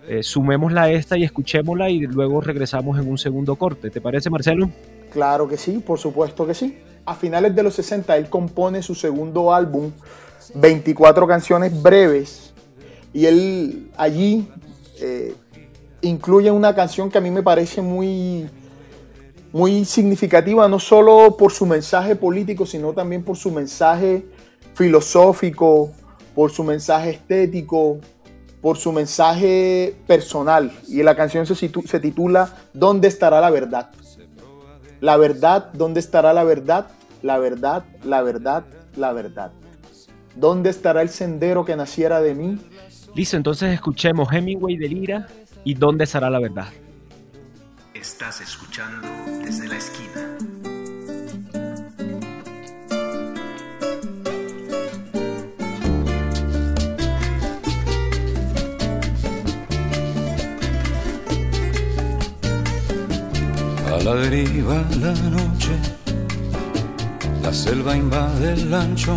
eh, 0.10 0.24
sumémosla 0.24 0.90
esta 0.90 1.20
y 1.20 1.24
escuchémosla 1.24 1.92
y 1.92 2.00
luego 2.00 2.42
regresamos 2.42 2.98
en 2.98 3.08
un 3.08 3.20
segundo 3.20 3.56
corte. 3.56 3.92
¿Te 3.92 4.02
parece, 4.02 4.32
Marcelo? 4.32 4.72
Claro 5.12 5.48
que 5.48 5.56
sí, 5.56 5.84
por 5.86 6.00
supuesto 6.00 6.48
que 6.48 6.56
sí. 6.56 6.80
A 7.06 7.14
finales 7.14 7.56
de 7.56 7.62
los 7.62 7.76
60 7.76 8.18
él 8.18 8.28
compone 8.28 8.82
su 8.82 8.96
segundo 8.96 9.54
álbum, 9.54 9.92
24 10.56 11.28
canciones 11.28 11.80
breves, 11.80 12.54
y 13.14 13.28
él 13.28 13.92
allí 13.98 14.48
eh, 15.00 15.36
incluye 16.02 16.50
una 16.50 16.74
canción 16.74 17.12
que 17.12 17.20
a 17.20 17.22
mí 17.22 17.30
me 17.30 17.44
parece 17.44 17.84
muy, 17.84 18.50
muy 19.52 19.86
significativa, 19.86 20.68
no 20.68 20.80
solo 20.80 21.38
por 21.38 21.52
su 21.52 21.68
mensaje 21.68 22.16
político, 22.16 22.66
sino 22.66 22.94
también 22.94 23.22
por 23.22 23.38
su 23.38 23.52
mensaje 23.52 24.26
filosófico, 24.74 25.92
por 26.34 26.50
su 26.50 26.64
mensaje 26.64 27.12
estético, 27.12 28.00
por 28.62 28.78
su 28.78 28.92
mensaje 28.92 29.96
personal 30.08 30.72
y 30.88 31.02
la 31.04 31.16
canción 31.16 31.46
se, 31.46 31.56
se 31.56 32.00
titula 32.00 32.54
¿Dónde 32.74 33.08
estará 33.08 33.42
la 33.42 33.50
verdad? 33.50 33.90
La 35.02 35.16
verdad, 35.18 35.72
¿dónde 35.74 36.00
estará 36.00 36.34
la 36.34 36.44
verdad? 36.44 36.88
La 37.22 37.38
verdad, 37.38 37.86
la 38.04 38.22
verdad, 38.22 38.66
la 38.96 39.14
verdad. 39.14 39.52
¿Dónde 40.36 40.70
estará 40.70 41.02
el 41.02 41.10
sendero 41.10 41.66
que 41.66 41.76
naciera 41.76 42.22
de 42.22 42.36
mí? 42.36 42.60
Listo, 43.16 43.38
entonces 43.38 43.74
escuchemos 43.74 44.32
Hemingway 44.32 44.78
de 44.78 44.88
Lira 44.88 45.28
y 45.64 45.74
¿Dónde 45.74 46.04
estará 46.04 46.30
la 46.30 46.40
verdad? 46.40 46.68
Estás 47.94 48.42
escuchando 48.42 49.08
desde 49.44 49.68
la 49.68 49.78
esquina. 49.78 49.99
La 64.10 64.16
deriva 64.16 64.84
la 65.02 65.14
noche, 65.30 65.74
la 67.44 67.54
selva 67.54 67.96
invade 67.96 68.54
el 68.54 68.74
ancho, 68.74 69.16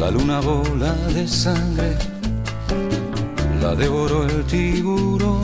la 0.00 0.10
luna 0.10 0.40
bola 0.40 0.92
de 1.14 1.28
sangre, 1.28 1.96
la 3.62 3.76
devoró 3.76 4.24
el 4.24 4.42
tiburón, 4.46 5.42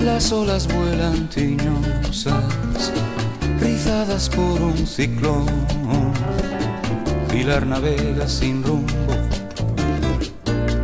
las 0.00 0.32
olas 0.32 0.66
vuelan 0.66 1.28
tiñosas, 1.28 2.92
rizadas 3.60 4.30
por 4.30 4.62
un 4.62 4.86
ciclón, 4.86 5.46
Pilar 7.30 7.66
navega 7.66 8.26
sin 8.26 8.62
rumbo, 8.62 9.14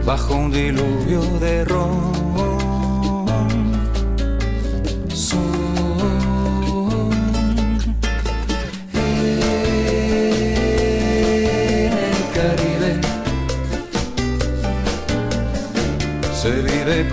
bajo 0.04 0.34
un 0.34 0.50
diluvio 0.50 1.22
de 1.40 1.64
ron 1.64 2.21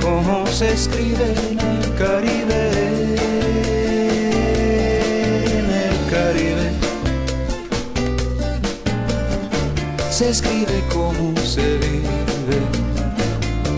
cómo 0.02 0.48
se 0.48 0.72
escribe 0.74 1.26
en 1.52 1.60
el 1.60 1.96
Caribe. 1.96 2.72
En 5.46 5.70
el 5.70 5.98
Caribe 6.10 6.72
se 10.10 10.30
escribe 10.30 10.84
como 10.92 11.38
se 11.38 11.78
vive 11.78 12.60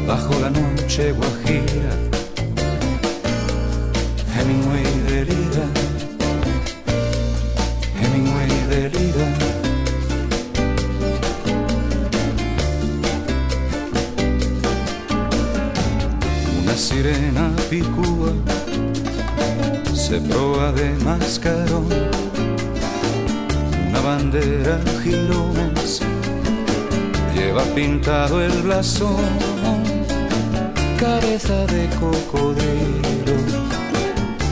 bajo 0.07 0.33
la 0.39 0.49
noche 0.49 1.11
guajira. 1.11 2.10
Sirena 16.91 17.49
picúa 17.69 18.33
se 19.93 20.19
proa 20.19 20.71
de 20.73 20.89
mascarón, 21.05 21.87
una 23.87 24.01
bandera 24.01 24.77
girones 25.01 26.01
lleva 27.33 27.63
pintado 27.75 28.43
el 28.43 28.51
blasón, 28.63 29.25
cabeza 30.99 31.65
de 31.67 31.87
cocodrilo 31.99 33.37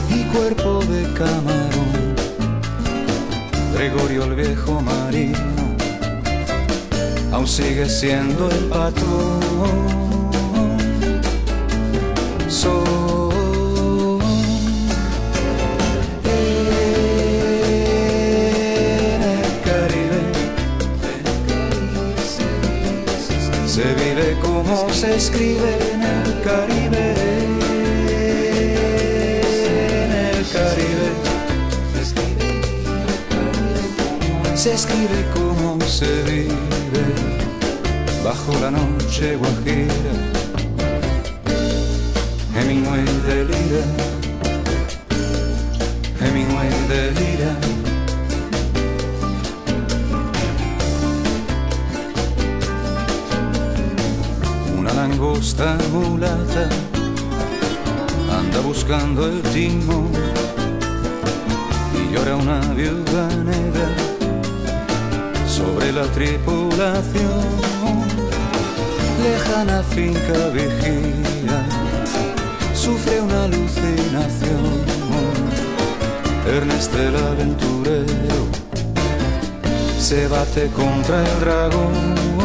y 0.08 0.22
cuerpo 0.32 0.80
de 0.92 1.02
camarón, 1.12 1.92
Gregorio 3.74 4.24
el 4.24 4.34
viejo 4.34 4.80
marino 4.80 5.60
aún 7.32 7.46
sigue 7.46 7.86
siendo 7.88 8.50
el 8.50 8.64
patrón 8.64 10.09
se 25.00 25.16
escribe 25.16 25.78
en 25.94 26.02
el 26.02 26.42
Caribe. 26.42 27.14
En 30.04 30.12
el 30.12 30.46
Caribe. 30.52 31.08
Se 34.54 34.74
escribe 34.74 35.24
como 35.32 35.80
se 35.80 36.22
vive 36.24 37.04
bajo 38.22 38.52
la 38.60 38.70
noche 38.70 39.36
guajira. 39.36 40.12
Hemingway 42.54 43.04
delira. 43.26 43.82
Hemingway 46.20 46.68
delira. 46.90 47.29
Langosta 55.20 55.76
mulata 55.92 56.66
anda 58.38 58.60
buscando 58.60 59.26
el 59.26 59.42
timón 59.52 60.10
y 61.94 62.14
llora 62.14 62.36
una 62.36 62.60
viuda 62.72 63.28
negra 63.44 63.88
sobre 65.46 65.92
la 65.92 66.04
tripulación. 66.04 67.44
Lejana 69.22 69.82
finca 69.82 70.48
vigía, 70.54 71.66
sufre 72.74 73.20
una 73.20 73.44
alucinación. 73.44 75.00
Ernest 76.46 76.94
el 76.94 77.16
aventurero 77.16 78.40
se 79.98 80.26
bate 80.28 80.68
contra 80.68 81.22
el 81.22 81.40
dragón 81.40 82.39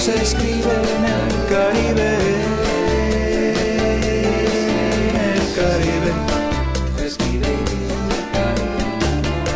se 0.00 0.14
escribe 0.22 0.72
en 0.96 1.04
el 1.04 1.30
Caribe. 1.50 2.10
En 5.08 5.16
el 5.16 5.44
Caribe. 5.54 6.12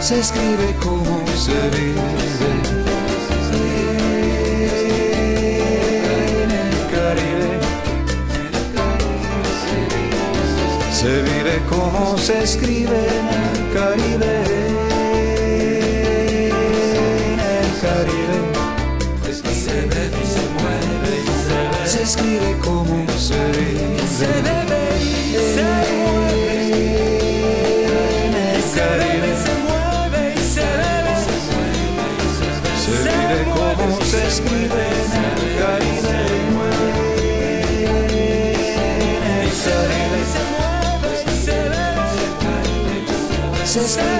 Se 0.01 0.21
escribe 0.21 0.75
como 0.83 1.27
se 1.35 1.71
vive. 1.71 2.64
Se 11.05 11.21
vive 11.21 11.61
como 11.69 12.17
se 12.17 12.45
escribe 12.45 12.97
en 12.97 13.29
el 13.29 13.75
Caribe. 13.75 14.33
En 17.29 17.39
el 17.41 17.69
Caribe. 17.83 18.39
Se 21.85 22.03
escribe 22.05 22.57
como 22.65 23.07
se 23.19 23.37
vive. 23.53 23.99
Se 24.17 24.29
bebe 24.41 24.74
Se 43.75 44.14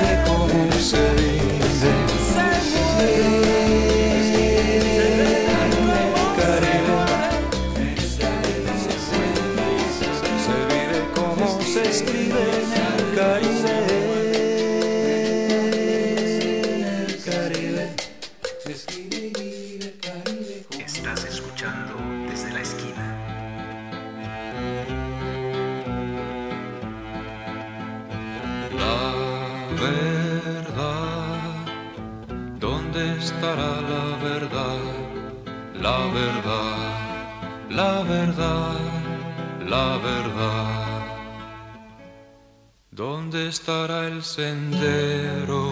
sendero 44.37 45.71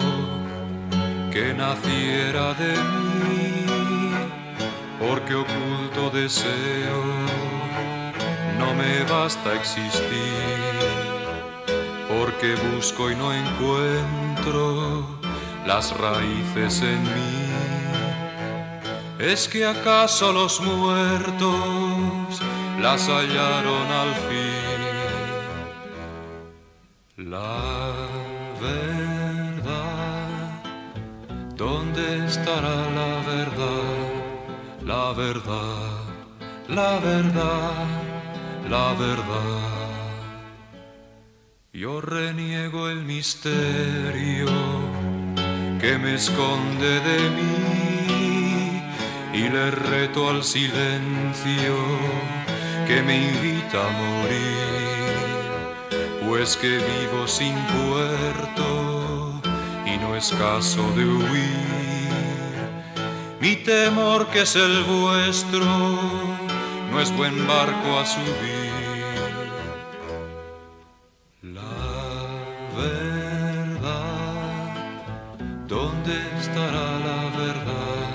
que 1.33 1.53
naciera 1.53 2.53
de 2.53 2.73
mí? 2.91 3.65
Porque 4.99 5.35
oculto 5.35 6.09
deseo, 6.11 7.03
no 8.59 8.73
me 8.73 9.03
basta 9.11 9.53
existir 9.53 10.73
porque 12.07 12.55
busco 12.75 13.11
y 13.11 13.15
no 13.15 13.33
encuentro 13.33 15.07
las 15.65 15.85
raíces 15.97 16.81
en 16.81 17.03
mí. 17.03 17.43
¿Es 19.19 19.49
que 19.49 19.65
acaso 19.65 20.31
los 20.31 20.61
muertos 20.61 22.41
las 22.79 23.09
hallaron 23.09 23.87
al 24.03 24.13
fin? 24.29 24.52
Verdad, 35.33 36.03
la 36.67 36.99
verdad, 36.99 37.87
la 38.69 38.93
verdad. 38.93 39.83
Yo 41.71 42.01
reniego 42.01 42.87
el 42.89 43.03
misterio 43.03 44.47
que 45.81 45.97
me 45.97 46.15
esconde 46.15 46.99
de 47.09 47.19
mí 47.37 48.81
y 49.33 49.49
le 49.49 49.71
reto 49.71 50.29
al 50.29 50.43
silencio 50.43 51.75
que 52.87 53.01
me 53.01 53.15
invita 53.29 53.87
a 53.87 53.91
morir, 54.03 55.49
pues 56.27 56.57
que 56.57 56.77
vivo 56.77 57.27
sin 57.27 57.55
puerto 57.81 59.41
y 59.85 59.97
no 59.97 60.15
es 60.15 60.31
caso 60.33 60.83
de 60.95 61.05
huir. 61.05 62.02
Mi 63.43 63.57
temor 63.57 64.27
que 64.27 64.43
es 64.43 64.55
el 64.55 64.83
vuestro 64.85 65.65
no 66.89 67.01
es 67.01 67.13
buen 67.17 67.45
barco 67.45 67.99
a 67.99 68.05
subir. 68.05 68.71
La 71.41 71.61
verdad, 72.77 73.83
¿dónde 75.67 76.13
estará 76.39 76.99
la 77.09 77.21
verdad? 77.37 78.13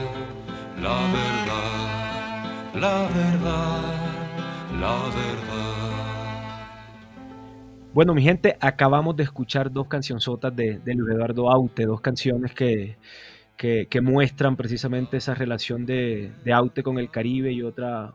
La 0.81 0.97
verdad, 1.19 1.83
la 2.75 2.99
verdad, 3.15 3.83
la 4.81 4.97
verdad. 5.15 5.99
Bueno, 7.93 8.15
mi 8.15 8.23
gente, 8.23 8.57
acabamos 8.63 9.15
de 9.15 9.25
escuchar 9.25 9.71
dos 9.71 9.89
cancionzotas 9.89 10.57
de, 10.57 10.79
de 10.79 10.95
Luis 10.95 11.15
Eduardo 11.15 11.51
Aute, 11.51 11.85
dos 11.85 12.01
canciones 12.01 12.55
que, 12.55 12.97
que, 13.59 14.01
muestran 14.01 14.57
precisamente 14.57 15.19
esa 15.19 15.35
relación 15.35 15.85
de, 15.85 16.33
de 16.45 16.53
Aute 16.53 16.83
con 16.83 16.99
el 16.99 17.11
Caribe 17.11 17.53
y 17.53 17.63
otra, 17.63 18.15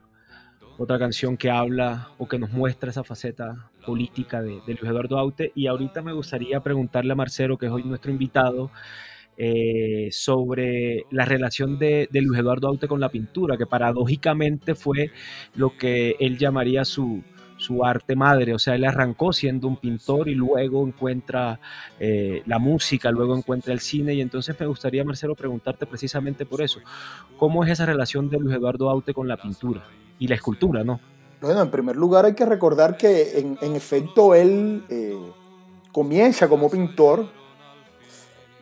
otra 0.78 0.98
canción 0.98 1.38
que 1.38 1.52
habla 1.52 2.10
o 2.18 2.28
que 2.28 2.40
nos 2.40 2.52
muestra 2.52 2.90
esa 2.90 3.04
faceta 3.04 3.70
política 3.86 4.42
de, 4.42 4.62
de 4.66 4.74
Luis 4.74 4.86
Eduardo 4.86 5.20
Aute. 5.20 5.52
Y 5.54 5.68
ahorita 5.68 6.02
me 6.02 6.14
gustaría 6.14 6.62
preguntarle 6.62 7.12
a 7.12 7.18
Marcelo, 7.18 7.58
que 7.58 7.66
es 7.66 7.72
hoy 7.72 7.84
nuestro 7.84 8.12
invitado, 8.12 8.72
eh, 9.36 10.10
sobre 10.12 11.06
la 11.12 11.26
relación 11.26 11.78
de, 11.78 12.08
de, 12.12 12.22
Luis 12.22 12.40
Eduardo 12.40 12.68
Aute 12.70 12.88
con 12.88 13.00
la 13.00 13.10
pintura, 13.10 13.58
que 13.58 13.66
paradójicamente 13.66 14.76
fue 14.76 15.12
lo 15.56 15.76
que 15.76 16.16
él 16.20 16.38
llamaría 16.38 16.86
su, 16.86 17.24
su 17.64 17.86
arte 17.86 18.16
madre, 18.16 18.54
o 18.54 18.60
sea, 18.60 18.76
él 18.76 18.84
arrancó 18.84 19.32
siendo 19.32 19.68
un 19.68 19.78
pintor 19.78 20.28
y 20.28 20.36
luego 20.36 20.86
encuentra 20.86 21.60
eh, 22.00 22.44
la 22.46 22.60
música, 22.60 23.10
luego 23.10 23.36
encuentra 23.36 23.74
el 23.74 23.80
cine. 23.80 24.14
Y 24.14 24.22
entonces 24.22 24.60
me 24.60 24.68
gustaría, 24.68 25.04
Marcelo, 25.06 25.34
preguntarte 25.34 25.86
precisamente 25.86 26.46
por 26.46 26.62
eso, 26.62 26.80
¿cómo 27.38 27.64
es 27.64 27.72
esa 27.72 27.86
relación 27.86 28.30
de 28.30 28.38
Luis 28.38 28.56
Eduardo 28.56 28.90
Aute 28.90 29.14
con 29.14 29.28
la 29.28 29.38
pintura 29.38 29.84
y 30.20 30.28
la 30.28 30.36
escultura, 30.36 30.84
no? 30.84 31.00
Bueno, 31.42 31.62
en 31.62 31.72
primer 31.72 31.96
lugar 31.96 32.26
hay 32.26 32.36
que 32.36 32.46
recordar 32.46 32.98
que 32.98 33.40
en, 33.40 33.76
efecto 33.76 34.36
él 34.36 34.84
eh, 34.90 35.18
comienza 35.92 36.48
como 36.48 36.70
pintor, 36.70 37.28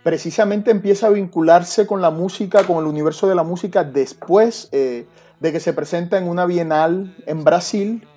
precisamente 0.03 0.71
empieza 0.71 1.07
a 1.07 1.09
vincularse 1.09 1.85
con 1.85 2.01
la 2.01 2.11
música, 2.11 2.65
con 2.65 2.77
el 2.77 2.85
universo 2.85 3.27
de 3.27 3.35
la 3.35 3.43
música 3.43 3.83
después 3.83 4.69
eh, 4.71 5.05
de 5.39 5.51
que 5.51 5.59
se 5.59 5.73
presenta 5.73 6.17
en 6.17 6.27
una 6.27 6.45
bienal 6.45 7.15
en 7.25 7.43
Brasil 7.43 8.07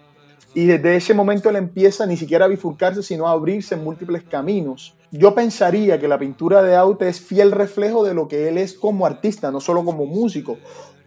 y 0.54 0.66
desde 0.66 0.96
ese 0.96 1.14
momento 1.14 1.50
él 1.50 1.56
empieza 1.56 2.06
ni 2.06 2.16
siquiera 2.16 2.44
a 2.44 2.48
bifurcarse, 2.48 3.02
sino 3.02 3.26
a 3.26 3.32
abrirse 3.32 3.74
en 3.74 3.82
múltiples 3.82 4.22
caminos. 4.22 4.94
Yo 5.10 5.34
pensaría 5.34 5.98
que 5.98 6.08
la 6.08 6.18
pintura 6.18 6.62
de 6.62 6.76
Aute 6.76 7.08
es 7.08 7.20
fiel 7.20 7.50
reflejo 7.50 8.04
de 8.04 8.14
lo 8.14 8.28
que 8.28 8.48
él 8.48 8.58
es 8.58 8.74
como 8.74 9.04
artista, 9.04 9.50
no 9.50 9.60
solo 9.60 9.84
como 9.84 10.06
músico. 10.06 10.58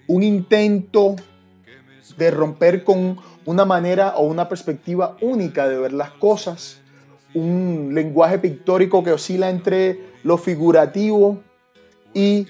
Un 0.07 0.23
intento 0.23 1.15
de 2.17 2.31
romper 2.31 2.83
con 2.83 3.17
una 3.45 3.63
manera 3.63 4.15
o 4.17 4.25
una 4.25 4.49
perspectiva 4.49 5.15
única 5.21 5.67
de 5.67 5.79
ver 5.79 5.93
las 5.93 6.11
cosas, 6.11 6.81
un 7.33 7.91
lenguaje 7.93 8.39
pictórico 8.39 9.03
que 9.03 9.13
oscila 9.13 9.49
entre 9.49 9.99
lo 10.23 10.37
figurativo 10.37 11.41
y 12.13 12.47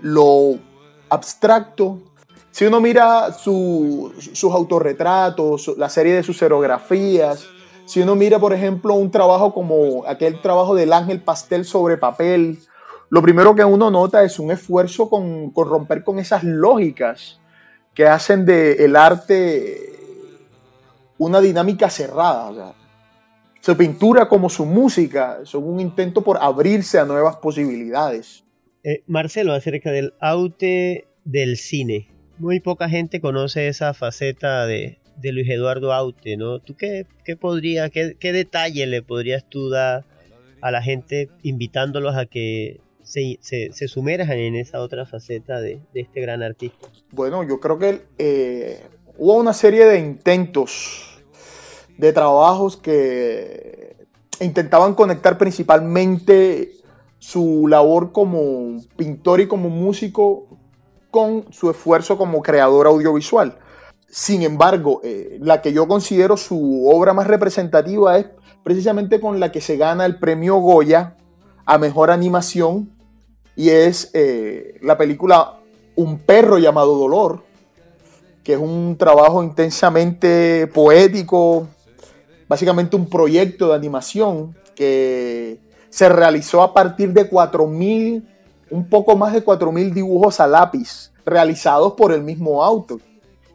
lo 0.00 0.58
abstracto. 1.10 2.02
Si 2.58 2.64
uno 2.64 2.80
mira 2.80 3.32
su, 3.34 4.12
sus 4.32 4.52
autorretratos, 4.52 5.78
la 5.78 5.88
serie 5.88 6.14
de 6.14 6.24
sus 6.24 6.38
serografías, 6.38 7.46
si 7.86 8.00
uno 8.00 8.16
mira, 8.16 8.40
por 8.40 8.52
ejemplo, 8.52 8.94
un 8.94 9.12
trabajo 9.12 9.54
como 9.54 10.04
aquel 10.08 10.42
trabajo 10.42 10.74
del 10.74 10.92
ángel 10.92 11.20
pastel 11.20 11.64
sobre 11.64 11.98
papel, 11.98 12.58
lo 13.10 13.22
primero 13.22 13.54
que 13.54 13.64
uno 13.64 13.92
nota 13.92 14.24
es 14.24 14.40
un 14.40 14.50
esfuerzo 14.50 15.08
con, 15.08 15.54
romper 15.54 16.02
con 16.02 16.18
esas 16.18 16.42
lógicas 16.42 17.38
que 17.94 18.08
hacen 18.08 18.44
del 18.44 18.80
el 18.80 18.96
arte 18.96 19.92
una 21.16 21.40
dinámica 21.40 21.88
cerrada. 21.88 22.74
Su 23.60 23.76
pintura 23.76 24.28
como 24.28 24.50
su 24.50 24.66
música 24.66 25.42
son 25.44 25.62
un 25.62 25.78
intento 25.78 26.24
por 26.24 26.38
abrirse 26.38 26.98
a 26.98 27.04
nuevas 27.04 27.36
posibilidades. 27.36 28.42
Eh, 28.82 29.04
Marcelo, 29.06 29.52
acerca 29.52 29.92
del 29.92 30.14
Aute 30.18 31.06
del 31.24 31.56
cine. 31.56 32.17
Muy 32.38 32.60
poca 32.60 32.88
gente 32.88 33.20
conoce 33.20 33.68
esa 33.68 33.94
faceta 33.94 34.66
de, 34.66 34.98
de 35.16 35.32
Luis 35.32 35.48
Eduardo 35.48 35.92
Aute, 35.92 36.36
¿no? 36.36 36.60
¿Tú 36.60 36.76
qué, 36.76 37.06
qué 37.24 37.36
podría, 37.36 37.90
qué, 37.90 38.16
qué 38.18 38.32
detalle 38.32 38.86
le 38.86 39.02
podrías 39.02 39.44
tú 39.48 39.68
dar 39.70 40.04
a 40.60 40.70
la 40.70 40.82
gente 40.82 41.28
invitándolos 41.42 42.16
a 42.16 42.26
que 42.26 42.80
se, 43.02 43.38
se, 43.40 43.88
sumerjan 43.88 44.38
en 44.38 44.54
esa 44.54 44.80
otra 44.80 45.06
faceta 45.06 45.60
de, 45.60 45.80
de 45.94 46.00
este 46.00 46.20
gran 46.20 46.42
artista? 46.42 46.88
Bueno, 47.10 47.42
yo 47.42 47.58
creo 47.58 47.78
que 47.78 48.02
eh, 48.18 48.82
hubo 49.16 49.34
una 49.36 49.52
serie 49.52 49.86
de 49.86 49.98
intentos, 49.98 51.20
de 51.96 52.12
trabajos 52.12 52.76
que 52.76 53.96
intentaban 54.40 54.94
conectar 54.94 55.38
principalmente 55.38 56.72
su 57.18 57.66
labor 57.66 58.12
como 58.12 58.80
pintor 58.96 59.40
y 59.40 59.48
como 59.48 59.68
músico 59.70 60.47
con 61.10 61.52
su 61.52 61.70
esfuerzo 61.70 62.18
como 62.18 62.42
creador 62.42 62.86
audiovisual. 62.86 63.58
Sin 64.08 64.42
embargo, 64.42 65.00
eh, 65.04 65.38
la 65.40 65.60
que 65.60 65.72
yo 65.72 65.86
considero 65.86 66.36
su 66.36 66.88
obra 66.88 67.12
más 67.12 67.26
representativa 67.26 68.18
es 68.18 68.26
precisamente 68.62 69.20
con 69.20 69.40
la 69.40 69.52
que 69.52 69.60
se 69.60 69.76
gana 69.76 70.06
el 70.06 70.18
premio 70.18 70.56
Goya 70.56 71.16
a 71.64 71.78
mejor 71.78 72.10
animación 72.10 72.90
y 73.54 73.70
es 73.70 74.10
eh, 74.14 74.78
la 74.82 74.96
película 74.96 75.60
Un 75.96 76.20
perro 76.20 76.58
llamado 76.58 76.96
Dolor, 76.96 77.42
que 78.44 78.52
es 78.52 78.58
un 78.58 78.96
trabajo 78.96 79.42
intensamente 79.42 80.68
poético, 80.68 81.66
básicamente 82.48 82.94
un 82.94 83.10
proyecto 83.10 83.68
de 83.68 83.74
animación 83.74 84.56
que 84.76 85.60
se 85.90 86.08
realizó 86.08 86.62
a 86.62 86.72
partir 86.72 87.12
de 87.12 87.28
4.000, 87.28 88.22
un 88.70 88.88
poco 88.88 89.16
más 89.16 89.32
de 89.32 89.44
4.000 89.44 89.92
dibujos 89.92 90.40
a 90.40 90.46
lápiz, 90.46 91.12
realizados 91.24 91.94
por 91.94 92.12
el 92.12 92.22
mismo 92.22 92.62
autor, 92.64 93.00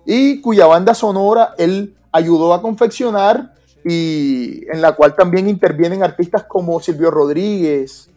y 0.06 0.42
cuya 0.42 0.66
banda 0.66 0.94
sonora 0.94 1.56
él 1.58 1.96
ayudó 2.12 2.54
a 2.54 2.62
confeccionar 2.62 3.54
y 3.86 4.66
en 4.72 4.82
la 4.82 4.94
cual 4.94 5.16
también 5.16 5.50
intervienen 5.50 6.04
artistas 6.04 6.44
como 6.44 6.80
Silvio 6.80 7.12
Rodríguez, 7.12 8.10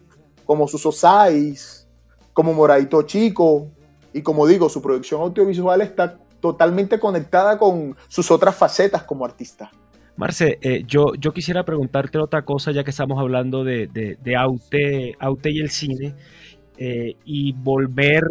como 0.45 0.67
Suso 0.67 0.91
Sáiz, 0.91 1.87
como 2.33 2.53
Moradito 2.53 3.01
Chico, 3.01 3.67
y 4.13 4.21
como 4.21 4.47
digo, 4.47 4.69
su 4.69 4.81
producción 4.81 5.21
audiovisual 5.21 5.81
está 5.81 6.17
totalmente 6.39 6.99
conectada 6.99 7.57
con 7.57 7.95
sus 8.07 8.31
otras 8.31 8.55
facetas 8.55 9.03
como 9.03 9.25
artista. 9.25 9.71
Marce, 10.15 10.57
eh, 10.61 10.83
yo, 10.87 11.13
yo 11.19 11.31
quisiera 11.31 11.63
preguntarte 11.63 12.17
otra 12.17 12.43
cosa, 12.43 12.71
ya 12.71 12.83
que 12.83 12.89
estamos 12.89 13.19
hablando 13.19 13.63
de, 13.63 13.87
de, 13.87 14.35
Aute 14.35 15.51
y 15.51 15.59
el 15.59 15.69
cine, 15.69 16.15
eh, 16.77 17.15
y 17.25 17.53
volver 17.53 18.23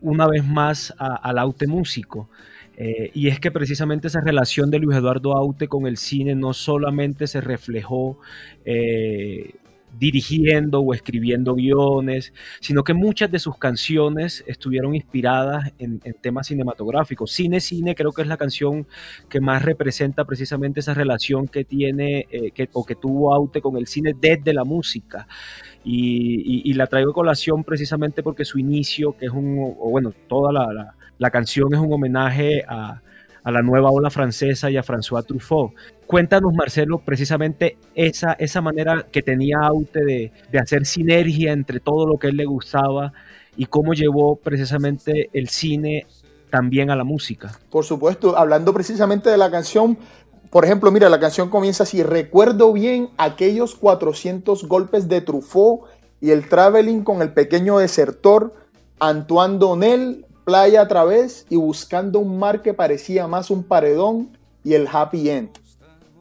una 0.00 0.26
vez 0.26 0.44
más 0.44 0.94
al 0.98 1.38
Aute 1.38 1.66
músico. 1.66 2.28
Eh, 2.76 3.10
y 3.14 3.28
es 3.28 3.40
que 3.40 3.50
precisamente 3.50 4.08
esa 4.08 4.20
relación 4.20 4.70
de 4.70 4.78
Luis 4.78 4.98
Eduardo 4.98 5.34
Aute 5.34 5.66
con 5.66 5.86
el 5.86 5.96
cine 5.96 6.34
no 6.34 6.52
solamente 6.52 7.26
se 7.26 7.40
reflejó 7.40 8.18
eh, 8.66 9.54
dirigiendo 9.98 10.80
o 10.80 10.92
escribiendo 10.92 11.54
guiones, 11.54 12.34
sino 12.60 12.84
que 12.84 12.92
muchas 12.92 13.30
de 13.30 13.38
sus 13.38 13.56
canciones 13.56 14.44
estuvieron 14.46 14.94
inspiradas 14.94 15.72
en, 15.78 16.00
temas 16.20 16.48
cinematográficos. 16.48 17.32
Cine, 17.32 17.60
cine 17.60 17.94
creo 17.94 18.12
que 18.12 18.20
es 18.20 18.28
la 18.28 18.36
canción 18.36 18.86
que 19.30 19.40
más 19.40 19.62
representa 19.64 20.26
precisamente 20.26 20.80
esa 20.80 20.92
relación 20.92 21.48
que 21.48 21.64
tiene 21.64 22.26
que, 22.54 22.68
o 22.72 22.84
que 22.84 22.94
tuvo 22.94 23.32
Aute 23.32 23.62
con 23.62 23.78
el 23.78 23.86
cine 23.86 24.12
desde 24.20 24.52
la 24.52 24.64
música. 24.64 25.26
Y, 25.88 26.74
la 26.74 26.88
traigo 26.88 27.12
a 27.12 27.14
colación 27.14 27.62
precisamente 27.62 28.22
porque 28.22 28.44
su 28.44 28.58
inicio, 28.58 29.16
que 29.16 29.26
es 29.26 29.32
un, 29.32 29.76
bueno, 29.78 30.12
toda 30.26 30.52
la, 30.52 30.94
la, 31.16 31.30
canción 31.30 31.72
es 31.72 31.78
un 31.78 31.92
homenaje 31.92 32.64
a, 32.68 33.00
a 33.44 33.50
la 33.52 33.62
nueva 33.62 33.90
ola 33.90 34.10
francesa 34.10 34.68
y 34.68 34.76
a 34.76 34.82
François 34.82 35.24
Truffaut. 35.24 35.72
Cuéntanos, 36.04 36.52
Marcelo, 36.52 36.98
precisamente 36.98 37.78
esa, 37.94 38.32
esa 38.32 38.60
manera 38.60 39.06
que 39.12 39.22
tenía 39.22 39.58
Aute 39.62 40.04
de, 40.04 40.32
de, 40.50 40.58
hacer 40.58 40.86
sinergia 40.86 41.52
entre 41.52 41.78
todo 41.78 42.04
lo 42.04 42.18
que 42.18 42.26
él 42.26 42.36
le 42.36 42.46
gustaba 42.46 43.12
y 43.56 43.66
cómo 43.66 43.94
llevó 43.94 44.34
precisamente 44.34 45.30
el 45.32 45.48
cine 45.48 46.06
también 46.50 46.90
a 46.90 46.96
la 46.96 47.04
música. 47.04 47.58
Por 47.70 47.84
supuesto, 47.84 48.36
hablando 48.36 48.72
precisamente 48.72 49.30
de 49.30 49.38
la 49.38 49.50
canción, 49.50 49.98
por 50.50 50.64
ejemplo, 50.64 50.90
mira, 50.90 51.08
la 51.08 51.20
canción 51.20 51.48
comienza 51.48 51.82
así, 51.82 52.02
recuerdo 52.02 52.72
bien 52.72 53.10
aquellos 53.16 53.74
400 53.74 54.66
golpes 54.68 55.08
de 55.08 55.20
Truffaut 55.20 55.82
y 56.20 56.30
el 56.30 56.48
traveling 56.48 57.02
con 57.02 57.22
el 57.22 57.32
pequeño 57.32 57.78
desertor, 57.78 58.54
Antoine 58.98 59.58
Donnell, 59.58 60.26
playa 60.44 60.82
a 60.82 60.88
través 60.88 61.46
y 61.48 61.56
buscando 61.56 62.20
un 62.20 62.38
mar 62.38 62.62
que 62.62 62.72
parecía 62.72 63.26
más 63.26 63.50
un 63.50 63.64
paredón 63.64 64.38
y 64.62 64.74
el 64.74 64.88
happy 64.90 65.28
end. 65.28 65.50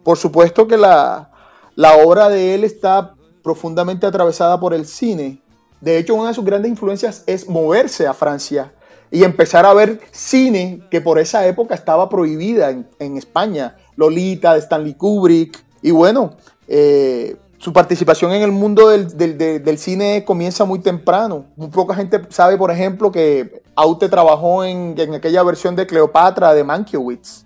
Por 0.03 0.17
supuesto 0.17 0.67
que 0.67 0.77
la, 0.77 1.31
la 1.75 1.97
obra 1.97 2.29
de 2.29 2.55
él 2.55 2.63
está 2.63 3.13
profundamente 3.43 4.05
atravesada 4.07 4.59
por 4.59 4.73
el 4.73 4.85
cine. 4.85 5.41
De 5.79 5.97
hecho, 5.97 6.15
una 6.15 6.29
de 6.29 6.33
sus 6.33 6.45
grandes 6.45 6.71
influencias 6.71 7.23
es 7.27 7.47
moverse 7.47 8.07
a 8.07 8.13
Francia 8.13 8.73
y 9.11 9.23
empezar 9.23 9.65
a 9.65 9.73
ver 9.73 10.01
cine 10.11 10.81
que 10.89 11.01
por 11.01 11.19
esa 11.19 11.45
época 11.45 11.75
estaba 11.75 12.09
prohibida 12.09 12.71
en 12.71 13.17
España. 13.17 13.75
Lolita, 13.95 14.53
de 14.53 14.59
Stanley 14.59 14.93
Kubrick. 14.93 15.63
Y 15.81 15.91
bueno, 15.91 16.31
eh, 16.67 17.35
su 17.57 17.73
participación 17.73 18.31
en 18.31 18.43
el 18.43 18.51
mundo 18.51 18.89
del, 18.89 19.17
del, 19.17 19.77
cine 19.77 20.23
comienza 20.25 20.65
muy 20.65 20.79
temprano. 20.79 21.45
Muy 21.55 21.69
poca 21.69 21.95
gente 21.95 22.21
sabe, 22.29 22.57
por 22.57 22.71
ejemplo, 22.71 23.11
que 23.11 23.63
Aute 23.75 24.09
trabajó 24.09 24.63
en, 24.63 24.95
en 24.97 25.13
aquella 25.15 25.43
versión 25.43 25.75
de 25.75 25.87
Cleopatra 25.87 26.53
de 26.53 26.63
Mankiewicz. 26.63 27.45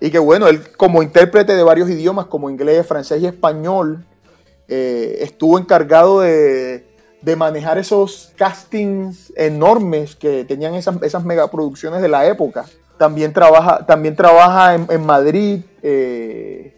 Y 0.00 0.10
que 0.10 0.18
bueno, 0.18 0.48
él 0.48 0.60
como 0.76 1.02
intérprete 1.02 1.54
de 1.54 1.62
varios 1.62 1.88
idiomas, 1.88 2.26
como 2.26 2.50
inglés, 2.50 2.86
francés 2.86 3.22
y 3.22 3.26
español, 3.26 4.04
eh, 4.68 5.18
estuvo 5.20 5.58
encargado 5.58 6.20
de, 6.20 6.86
de, 7.22 7.36
manejar 7.36 7.78
esos 7.78 8.32
castings 8.36 9.32
enormes 9.36 10.16
que 10.16 10.44
tenían 10.44 10.74
esas, 10.74 11.00
esas 11.02 11.24
megaproducciones 11.24 12.02
de 12.02 12.08
la 12.08 12.26
época. 12.26 12.66
También 12.98 13.32
trabaja, 13.32 13.84
también 13.86 14.16
trabaja 14.16 14.74
en, 14.74 15.06
Madrid. 15.06 15.60
Eh, 15.82 16.74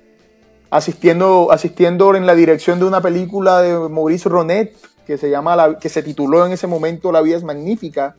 asistiendo, 0.70 1.50
asistiendo 1.50 2.14
en 2.14 2.26
la 2.26 2.34
dirección 2.34 2.78
de 2.78 2.84
una 2.84 3.00
película 3.00 3.60
de 3.62 3.88
Maurice 3.88 4.28
Ronet 4.28 4.74
que 5.06 5.16
se, 5.16 5.30
llama 5.30 5.56
la, 5.56 5.78
que 5.78 5.88
se 5.88 6.02
tituló 6.02 6.44
en 6.44 6.52
ese 6.52 6.66
momento 6.66 7.10
La 7.12 7.22
vida 7.22 7.36
es 7.36 7.44
magnífica. 7.44 8.16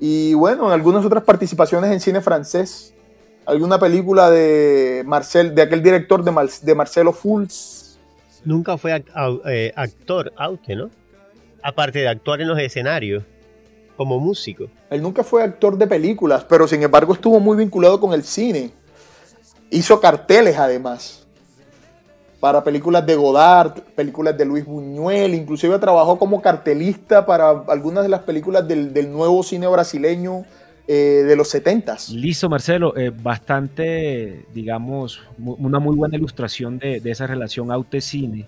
Y 0.00 0.34
bueno, 0.34 0.66
en 0.66 0.72
algunas 0.72 1.04
otras 1.04 1.22
participaciones 1.24 1.90
en 1.92 2.00
cine 2.00 2.20
francés. 2.20 2.92
Alguna 3.46 3.78
película 3.78 4.28
de 4.28 5.04
Marcel, 5.06 5.54
de 5.54 5.62
aquel 5.62 5.82
director 5.82 6.24
de 6.24 6.74
Marcelo 6.74 7.12
Fulz. 7.12 7.96
Nunca 8.44 8.76
fue 8.76 9.04
eh, 9.46 9.72
actor, 9.76 10.32
Aute, 10.36 10.74
¿no? 10.74 10.90
Aparte 11.62 12.00
de 12.00 12.08
actuar 12.08 12.40
en 12.40 12.48
los 12.48 12.58
escenarios, 12.58 13.24
como 13.96 14.18
músico. 14.18 14.66
Él 14.90 15.02
nunca 15.02 15.24
fue 15.24 15.42
actor 15.42 15.76
de 15.76 15.86
películas, 15.86 16.44
pero 16.44 16.68
sin 16.68 16.82
embargo 16.82 17.12
estuvo 17.12 17.40
muy 17.40 17.56
vinculado 17.56 17.98
con 18.00 18.12
el 18.12 18.22
cine. 18.22 18.70
Hizo 19.70 20.00
carteles 20.00 20.56
además 20.58 21.26
para 22.38 22.62
películas 22.62 23.04
de 23.06 23.16
Godard, 23.16 23.80
películas 23.94 24.36
de 24.36 24.44
Luis 24.44 24.64
Buñuel, 24.64 25.34
inclusive 25.34 25.78
trabajó 25.78 26.18
como 26.18 26.40
cartelista 26.40 27.24
para 27.24 27.50
algunas 27.68 28.04
de 28.04 28.10
las 28.10 28.22
películas 28.22 28.68
del, 28.68 28.92
del 28.92 29.10
nuevo 29.10 29.42
cine 29.42 29.66
brasileño 29.66 30.44
eh, 30.88 31.24
de 31.26 31.34
los 31.34 31.48
70 31.48 31.96
Listo, 32.12 32.48
Marcelo, 32.48 32.96
eh, 32.96 33.10
bastante, 33.10 34.44
digamos, 34.54 35.20
una 35.38 35.80
muy 35.80 35.96
buena 35.96 36.16
ilustración 36.16 36.78
de, 36.78 37.00
de 37.00 37.10
esa 37.10 37.26
relación 37.26 37.72
aute-cine. 37.72 38.46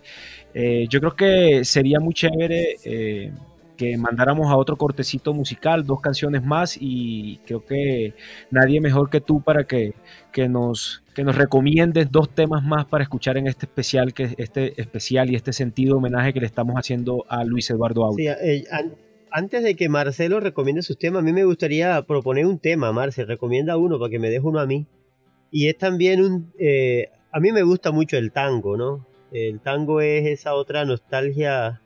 Eh, 0.54 0.86
yo 0.88 1.00
creo 1.00 1.16
que 1.16 1.64
sería 1.64 1.98
muy 1.98 2.14
chévere 2.14 2.76
eh, 2.84 3.32
que 3.78 3.96
mandáramos 3.96 4.50
a 4.50 4.56
otro 4.56 4.76
cortecito 4.76 5.32
musical, 5.32 5.86
dos 5.86 6.00
canciones 6.00 6.44
más 6.44 6.76
y 6.78 7.38
creo 7.46 7.64
que 7.64 8.12
nadie 8.50 8.80
mejor 8.80 9.08
que 9.08 9.20
tú 9.22 9.40
para 9.40 9.64
que, 9.64 9.94
que, 10.32 10.48
nos, 10.48 11.02
que 11.14 11.22
nos 11.22 11.36
recomiendes 11.36 12.10
dos 12.10 12.28
temas 12.28 12.64
más 12.64 12.84
para 12.86 13.04
escuchar 13.04 13.38
en 13.38 13.46
este 13.46 13.66
especial, 13.66 14.12
que 14.12 14.34
este 14.36 14.78
especial 14.80 15.30
y 15.30 15.36
este 15.36 15.52
sentido 15.52 15.96
homenaje 15.96 16.34
que 16.34 16.40
le 16.40 16.46
estamos 16.46 16.74
haciendo 16.74 17.24
a 17.28 17.44
Luis 17.44 17.70
Eduardo 17.70 18.04
Auto. 18.04 18.18
Eh, 18.20 18.64
an 18.70 18.92
antes 19.30 19.62
de 19.62 19.76
que 19.76 19.88
Marcelo 19.88 20.40
recomiende 20.40 20.82
sus 20.82 20.98
temas, 20.98 21.20
a 21.20 21.22
mí 21.22 21.32
me 21.32 21.44
gustaría 21.44 22.00
proponer 22.02 22.46
un 22.46 22.58
tema, 22.58 22.92
Marcel, 22.92 23.28
recomienda 23.28 23.76
uno 23.76 23.98
para 23.98 24.10
que 24.10 24.18
me 24.18 24.30
deje 24.30 24.46
uno 24.46 24.58
a 24.58 24.66
mí. 24.66 24.86
Y 25.50 25.68
es 25.68 25.76
también 25.76 26.22
un... 26.22 26.52
Eh, 26.58 27.10
a 27.30 27.40
mí 27.40 27.52
me 27.52 27.62
gusta 27.62 27.92
mucho 27.92 28.16
el 28.16 28.32
tango, 28.32 28.76
¿no? 28.76 29.06
El 29.30 29.60
tango 29.60 30.00
es 30.00 30.26
esa 30.26 30.54
otra 30.54 30.84
nostalgia 30.86 31.82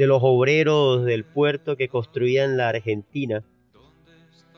de 0.00 0.06
los 0.06 0.20
obreros 0.22 1.04
del 1.04 1.24
puerto 1.24 1.76
que 1.76 1.88
construían 1.88 2.56
la 2.56 2.70
Argentina. 2.70 3.44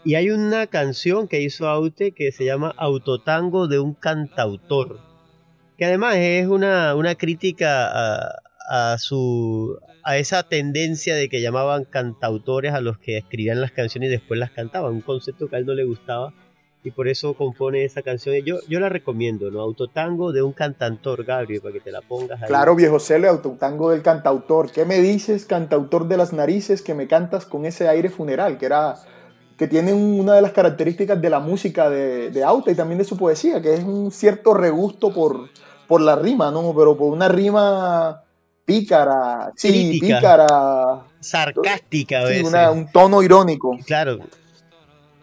Y 0.04 0.14
hay 0.14 0.30
una 0.30 0.68
canción 0.68 1.26
que 1.26 1.42
hizo 1.42 1.66
Aute 1.68 2.12
que 2.12 2.30
se 2.30 2.44
llama 2.44 2.72
Autotango 2.76 3.66
de 3.66 3.80
un 3.80 3.94
cantautor, 3.94 5.00
que 5.76 5.84
además 5.84 6.14
es 6.14 6.46
una, 6.46 6.94
una 6.94 7.16
crítica 7.16 7.88
a, 7.90 8.36
a, 8.68 8.98
su, 8.98 9.80
a 10.04 10.16
esa 10.16 10.44
tendencia 10.44 11.16
de 11.16 11.28
que 11.28 11.42
llamaban 11.42 11.86
cantautores 11.86 12.72
a 12.72 12.80
los 12.80 12.98
que 12.98 13.18
escribían 13.18 13.60
las 13.60 13.72
canciones 13.72 14.10
y 14.10 14.12
después 14.12 14.38
las 14.38 14.52
cantaban, 14.52 14.92
un 14.92 15.00
concepto 15.00 15.48
que 15.48 15.56
a 15.56 15.58
él 15.58 15.66
no 15.66 15.74
le 15.74 15.82
gustaba 15.82 16.32
y 16.84 16.90
por 16.90 17.06
eso 17.08 17.34
compone 17.34 17.84
esa 17.84 18.02
canción. 18.02 18.34
Yo, 18.44 18.56
yo 18.68 18.80
la 18.80 18.88
recomiendo, 18.88 19.50
¿no? 19.50 19.60
Autotango 19.60 20.32
de 20.32 20.42
un 20.42 20.52
cantautor, 20.52 21.24
Gabriel, 21.24 21.60
para 21.60 21.72
que 21.74 21.80
te 21.80 21.92
la 21.92 22.00
pongas 22.00 22.42
ahí. 22.42 22.48
Claro, 22.48 22.74
viejo 22.74 22.98
Celo, 22.98 23.28
Autotango 23.28 23.90
del 23.90 24.02
cantautor. 24.02 24.70
¿Qué 24.72 24.84
me 24.84 25.00
dices, 25.00 25.44
cantautor 25.46 26.08
de 26.08 26.16
las 26.16 26.32
narices, 26.32 26.82
que 26.82 26.94
me 26.94 27.06
cantas 27.06 27.46
con 27.46 27.66
ese 27.66 27.88
aire 27.88 28.10
funeral? 28.10 28.58
Que 28.58 28.66
era 28.66 28.96
que 29.56 29.68
tiene 29.68 29.92
una 29.94 30.34
de 30.34 30.42
las 30.42 30.50
características 30.52 31.20
de 31.22 31.30
la 31.30 31.38
música 31.38 31.88
de, 31.88 32.30
de 32.30 32.42
Auta 32.42 32.72
y 32.72 32.74
también 32.74 32.98
de 32.98 33.04
su 33.04 33.16
poesía, 33.16 33.62
que 33.62 33.74
es 33.74 33.84
un 33.84 34.10
cierto 34.10 34.54
regusto 34.54 35.12
por, 35.12 35.50
por 35.86 36.00
la 36.00 36.16
rima, 36.16 36.50
¿no? 36.50 36.74
Pero 36.76 36.96
por 36.96 37.12
una 37.12 37.28
rima 37.28 38.22
pícara, 38.64 39.52
sí, 39.54 39.68
Crítica. 39.68 40.16
pícara, 40.18 41.04
Sarcástica 41.20 42.20
a 42.22 42.26
sí, 42.26 42.28
veces. 42.32 42.48
una- 42.48 42.70
un 42.72 42.90
tono 42.90 43.22
irónico. 43.22 43.76
Claro. 43.86 44.18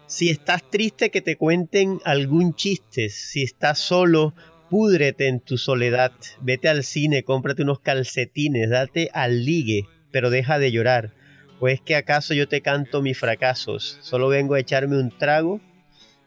Si 0.09 0.31
estás 0.31 0.63
triste, 0.63 1.11
que 1.11 1.21
te 1.21 1.35
cuenten 1.35 1.99
algún 2.03 2.55
chiste. 2.55 3.09
Si 3.09 3.43
estás 3.43 3.77
solo, 3.77 4.33
púdrete 4.67 5.27
en 5.27 5.39
tu 5.39 5.59
soledad. 5.59 6.11
Vete 6.41 6.67
al 6.67 6.83
cine, 6.83 7.21
cómprate 7.21 7.61
unos 7.61 7.79
calcetines, 7.81 8.71
date 8.71 9.11
al 9.13 9.45
ligue, 9.45 9.85
pero 10.09 10.31
deja 10.31 10.57
de 10.57 10.71
llorar. 10.71 11.13
¿O 11.59 11.67
es 11.67 11.79
que 11.79 11.95
acaso 11.95 12.33
yo 12.33 12.47
te 12.47 12.61
canto 12.61 13.03
mis 13.03 13.19
fracasos? 13.19 13.99
Solo 14.01 14.29
vengo 14.29 14.55
a 14.55 14.59
echarme 14.59 14.97
un 14.97 15.15
trago 15.15 15.61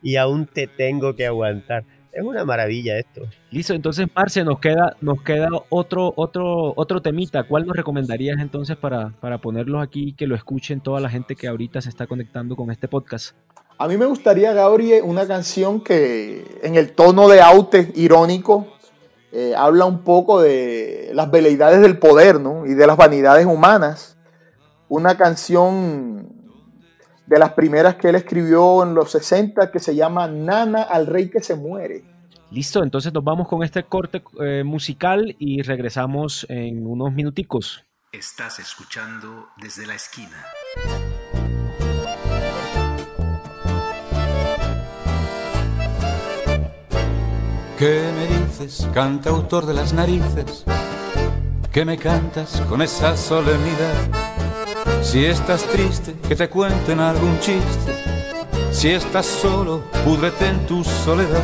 y 0.00 0.14
aún 0.14 0.46
te 0.46 0.68
tengo 0.68 1.16
que 1.16 1.26
aguantar. 1.26 1.82
Es 2.12 2.22
una 2.22 2.44
maravilla 2.44 2.98
esto. 2.98 3.22
Listo, 3.50 3.74
entonces 3.74 4.06
Marce, 4.14 4.44
nos 4.44 4.60
queda, 4.60 4.96
nos 5.00 5.22
queda 5.22 5.48
otro, 5.70 6.12
otro, 6.14 6.72
otro 6.76 7.02
temita. 7.02 7.42
¿Cuál 7.42 7.66
nos 7.66 7.76
recomendarías 7.76 8.38
entonces 8.38 8.76
para, 8.76 9.10
para 9.20 9.38
ponerlos 9.38 9.82
aquí 9.82 10.10
y 10.10 10.12
que 10.12 10.28
lo 10.28 10.36
escuchen 10.36 10.80
toda 10.80 11.00
la 11.00 11.10
gente 11.10 11.34
que 11.34 11.48
ahorita 11.48 11.80
se 11.80 11.88
está 11.88 12.06
conectando 12.06 12.54
con 12.54 12.70
este 12.70 12.86
podcast? 12.86 13.34
A 13.82 13.88
mí 13.88 13.96
me 13.96 14.06
gustaría, 14.06 14.52
Gabriel, 14.52 15.02
una 15.04 15.26
canción 15.26 15.80
que 15.80 16.60
en 16.62 16.76
el 16.76 16.92
tono 16.92 17.26
de 17.26 17.40
Aute 17.40 17.90
irónico 17.96 18.68
eh, 19.32 19.54
habla 19.56 19.86
un 19.86 20.04
poco 20.04 20.40
de 20.40 21.10
las 21.14 21.28
veleidades 21.32 21.80
del 21.80 21.98
poder 21.98 22.38
¿no? 22.38 22.64
y 22.64 22.74
de 22.74 22.86
las 22.86 22.96
vanidades 22.96 23.44
humanas. 23.44 24.16
Una 24.88 25.16
canción 25.16 26.28
de 27.26 27.38
las 27.40 27.54
primeras 27.54 27.96
que 27.96 28.10
él 28.10 28.14
escribió 28.14 28.84
en 28.84 28.94
los 28.94 29.10
60 29.10 29.72
que 29.72 29.80
se 29.80 29.96
llama 29.96 30.28
Nana 30.28 30.84
al 30.84 31.08
rey 31.08 31.28
que 31.28 31.42
se 31.42 31.56
muere. 31.56 32.04
Listo, 32.52 32.84
entonces 32.84 33.12
nos 33.12 33.24
vamos 33.24 33.48
con 33.48 33.64
este 33.64 33.82
corte 33.82 34.22
eh, 34.40 34.62
musical 34.64 35.34
y 35.40 35.62
regresamos 35.62 36.46
en 36.48 36.86
unos 36.86 37.12
minuticos. 37.12 37.84
Estás 38.12 38.60
escuchando 38.60 39.48
desde 39.60 39.88
la 39.88 39.96
esquina. 39.96 40.36
¿Qué 47.82 48.00
me 48.14 48.26
dices, 48.38 48.86
cantautor 48.94 49.66
de 49.66 49.74
las 49.74 49.92
narices? 49.92 50.62
¿Qué 51.72 51.84
me 51.84 51.98
cantas 51.98 52.62
con 52.68 52.80
esa 52.80 53.16
solemnidad? 53.16 55.02
Si 55.02 55.24
estás 55.24 55.64
triste, 55.64 56.14
que 56.28 56.36
te 56.36 56.48
cuenten 56.48 57.00
algún 57.00 57.40
chiste. 57.40 57.92
Si 58.70 58.90
estás 58.90 59.26
solo, 59.26 59.82
púdrete 60.04 60.46
en 60.46 60.64
tu 60.64 60.84
soledad. 60.84 61.42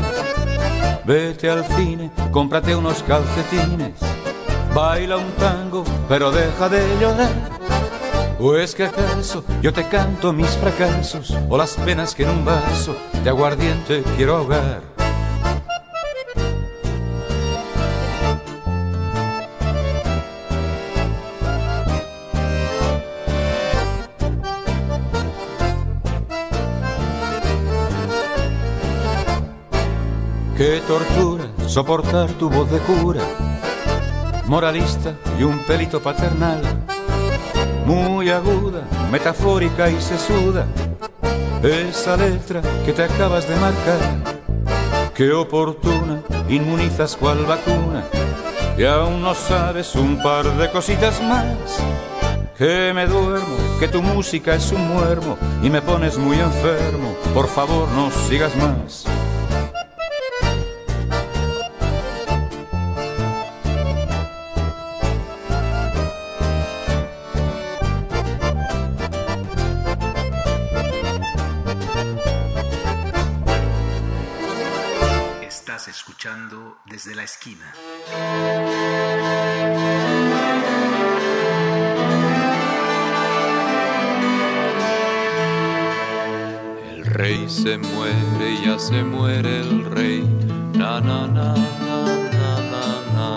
Vete 1.05 1.51
al 1.51 1.67
cine, 1.75 2.13
cómprate 2.31 2.77
unos 2.77 3.03
calcetines. 3.03 3.99
Baila 4.73 5.17
un 5.17 5.33
tango, 5.41 5.83
pero 6.09 6.31
deja 6.31 6.69
de 6.69 6.87
llorar. 7.01 7.33
¿O 8.39 8.55
es 8.55 8.77
que 8.77 8.85
acaso 8.85 9.43
yo 9.61 9.73
te 9.73 9.89
canto 9.89 10.33
mis 10.33 10.51
fracasos 10.51 11.37
o 11.49 11.59
las 11.59 11.75
penas 11.75 12.15
que 12.15 12.23
en 12.23 12.31
un 12.31 12.45
vaso 12.45 12.95
de 13.25 13.29
aguardiente 13.29 14.05
quiero 14.17 14.37
ahogar? 14.37 14.98
Tortura 30.89 31.45
soportar 31.67 32.31
tu 32.39 32.49
voz 32.49 32.71
de 32.71 32.79
cura, 32.79 33.21
moralista 34.47 35.13
y 35.39 35.43
un 35.43 35.59
pelito 35.59 36.01
paternal, 36.01 36.63
muy 37.85 38.31
aguda, 38.31 38.89
metafórica 39.13 39.91
y 39.91 40.01
sesuda, 40.01 40.67
esa 41.63 42.17
letra 42.17 42.63
que 42.87 42.95
te 42.95 43.05
acabas 43.05 43.47
de 43.47 43.57
marcar. 43.57 45.13
Qué 45.15 45.31
oportuna, 45.31 46.23
inmunizas 46.49 47.17
cual 47.17 47.45
vacuna, 47.45 48.05
y 48.79 48.85
aún 48.87 49.21
no 49.21 49.35
sabes 49.35 49.95
un 49.95 50.23
par 50.23 50.47
de 50.57 50.71
cositas 50.71 51.23
más. 51.23 51.83
Que 52.57 52.93
me 52.95 53.07
duermo, 53.07 53.57
que 53.79 53.89
tu 53.89 54.01
música 54.01 54.55
es 54.55 54.73
un 54.73 54.89
muermo 54.89 55.37
y 55.63 55.69
me 55.69 55.83
pones 55.83 56.17
muy 56.17 56.39
enfermo. 56.39 57.15
Por 57.35 57.47
favor, 57.47 57.87
no 57.91 58.11
sigas 58.11 58.57
más. 58.57 59.05
Se 88.89 89.05
muere 89.05 89.61
el 89.61 89.85
rey. 89.85 90.23
Na 90.73 90.99
na 90.99 91.27
na 91.27 91.49
na 91.87 92.01
na 92.73 92.87
na. 93.17 93.31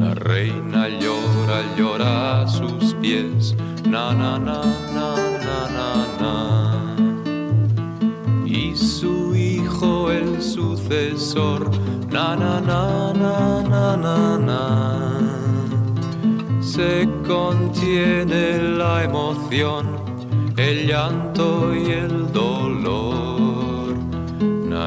La 0.00 0.14
reina 0.14 0.82
llora, 1.02 1.58
llora 1.76 2.42
a 2.42 2.46
sus 2.46 2.94
pies. 3.00 3.56
Na 3.84 4.04
na 4.20 4.38
na 4.38 4.58
na 4.96 5.08
na 5.46 5.58
na 5.76 5.90
na. 6.22 6.34
Y 8.46 8.76
su 8.76 9.34
hijo 9.34 10.12
el 10.12 10.40
sucesor. 10.40 11.68
Na 12.08 12.36
na 12.36 12.60
na 12.60 13.12
na 13.22 13.36
na 13.72 13.96
na 13.96 14.38
na 14.48 14.62
se 16.60 17.08
contiene 17.26 18.58
la 18.78 19.04
emoción, 19.04 19.84
el 20.56 20.86
llanto 20.86 21.74
y 21.74 21.90
el 21.90 22.32
dolor. 22.32 23.25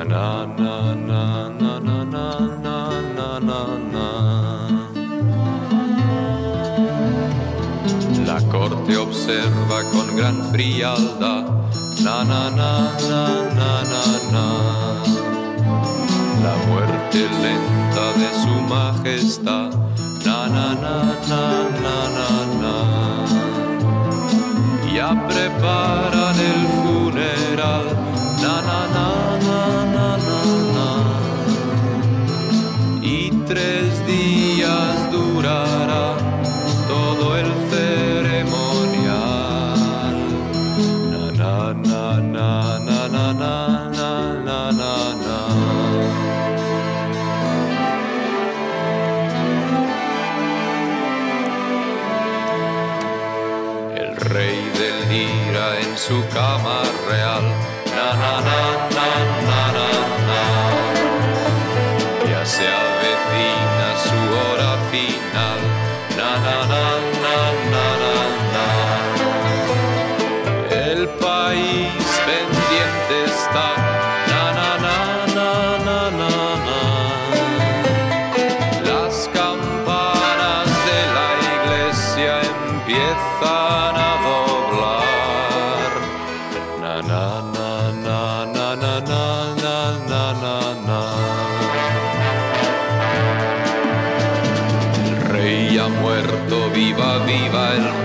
Na 0.10 0.44
na 0.58 0.96
na 1.10 1.50
na 1.62 1.74
na 1.88 1.98
na 2.66 2.78
na 3.16 3.30
na 3.48 3.62
na. 3.94 4.08
La 8.26 8.40
corte 8.52 8.98
observa 8.98 9.80
con 9.92 10.08
gran 10.16 10.38
frialdad. 10.52 11.46
Na 12.04 12.24
na 12.24 12.50
na 12.50 12.72
na 13.10 13.24
na 13.60 13.72
na 13.92 14.04
na. 14.34 14.48
La 16.44 16.54
muerte 16.66 17.22
lenta 17.44 18.08
de 18.20 18.30
su 18.42 18.54
majestad. 18.74 19.72
Na 20.26 20.40
na 20.56 20.68
na 20.84 20.98
na 21.30 21.44
na 21.84 21.98
na 22.18 22.30
na. 22.64 22.76
Ya 24.98 25.10
preparan 25.30 26.40
el 26.50 26.62
funeral. 26.82 28.09
Tres 33.50 34.06
días 34.06 34.39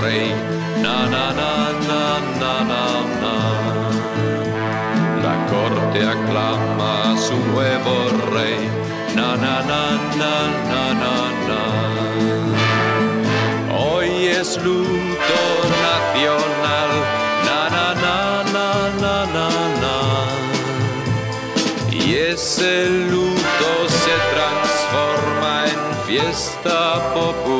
rey. 0.04 0.28
Na, 0.84 0.96
na, 1.14 1.24
na, 1.40 1.52
na, 1.88 2.04
na, 2.40 2.84
na. 3.22 3.34
La 5.24 5.34
corte 5.50 6.00
aclama 6.14 6.92
a 7.10 7.16
su 7.24 7.36
nuevo 7.50 7.96
rey. 8.34 8.58
Na, 9.16 9.28
na, 9.44 9.54
na, 9.70 9.82
na, 10.20 10.34
na, 10.70 10.84
na, 11.02 11.14
na. 11.48 11.62
Hoy 13.78 14.10
es 14.40 14.50
luto 14.64 15.42
nacional. 15.86 16.92
Na, 17.48 17.60
na, 17.74 17.86
na, 18.04 18.18
na, 18.54 18.68
na, 19.02 19.16
na, 19.36 19.48
na. 19.82 19.96
Y 21.90 22.04
ese 22.32 22.74
luto 23.12 23.70
se 24.02 24.14
transforma 24.34 25.52
en 25.72 25.82
fiesta 26.06 26.78
popular. 27.14 27.53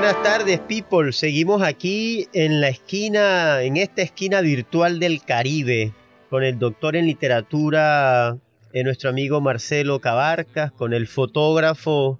Buenas 0.00 0.22
tardes, 0.22 0.60
people. 0.60 1.12
Seguimos 1.12 1.60
aquí 1.60 2.26
en 2.32 2.62
la 2.62 2.68
esquina, 2.70 3.60
en 3.60 3.76
esta 3.76 4.00
esquina 4.00 4.40
virtual 4.40 4.98
del 4.98 5.22
Caribe, 5.22 5.92
con 6.30 6.42
el 6.42 6.58
doctor 6.58 6.96
en 6.96 7.04
literatura, 7.04 8.38
eh, 8.72 8.82
nuestro 8.82 9.10
amigo 9.10 9.42
Marcelo 9.42 10.00
Cabarcas, 10.00 10.72
con 10.72 10.94
el 10.94 11.06
fotógrafo, 11.06 12.18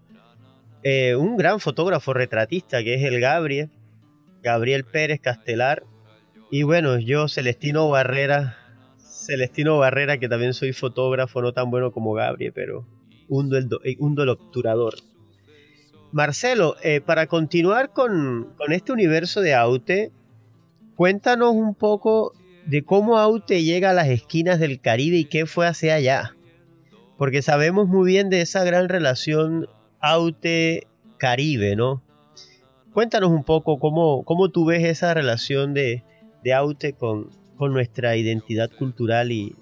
eh, 0.83 1.17
un 1.17 1.39
gran 1.39 1.59
fotógrafo 1.59 2.13
retratista 2.13 2.85
que 2.85 2.97
es 2.97 3.03
el 3.03 3.19
Gabriel, 3.19 3.71
Gabriel 4.43 4.85
Pérez 4.85 5.19
Castelar. 5.19 5.83
Y 6.51 6.65
bueno, 6.65 6.99
yo, 6.99 7.29
Celestino 7.29 7.89
Barrera, 7.89 8.59
Celestino 8.99 9.79
Barrera, 9.79 10.19
que 10.19 10.29
también 10.29 10.53
soy 10.53 10.75
fotógrafo, 10.75 11.41
no 11.41 11.55
tan 11.55 11.71
bueno 11.71 11.93
como 11.93 12.13
Gabriel, 12.13 12.53
pero 12.55 12.87
do- 13.71 13.81
eh, 13.85 13.97
el 14.23 14.29
obturador. 14.29 14.97
Marcelo, 16.13 16.77
eh, 16.83 17.01
para 17.01 17.27
continuar 17.27 17.93
con, 17.93 18.55
este 18.69 18.93
universo 18.93 19.41
de 19.41 19.55
Aute, 19.55 20.11
cuéntanos 20.97 21.55
un 21.55 21.75
poco 21.75 22.33
de 22.67 22.83
cómo 22.83 23.19
Aute 23.19 23.63
llega 23.63 23.91
a 23.91 23.95
las 23.95 24.09
esquinas 24.09 24.59
del 24.59 24.81
Caribe 24.81 25.17
y 25.17 25.25
qué 25.25 25.47
fue 25.47 25.67
hacia 25.67 25.95
allá. 25.95 26.37
Porque 27.17 27.43
sabemos 27.43 27.87
muy 27.87 28.11
bien 28.11 28.29
de 28.29 28.41
esa 28.41 28.65
gran 28.65 28.89
relación 28.89 29.69
Aute-Caribe, 30.01 31.77
¿no? 31.77 32.03
Cuéntanos 32.93 33.31
un 33.31 33.45
poco 33.45 33.79
cómo, 33.79 34.25
cómo 34.25 34.49
tú 34.49 34.65
ves 34.65 34.85
esa 34.85 35.15
relación 35.15 35.75
de, 35.75 36.03
Aute 36.55 36.95
con, 36.95 37.31
nuestra 37.59 38.17
identidad 38.17 38.71
cultural 38.71 39.31
y 39.33 39.55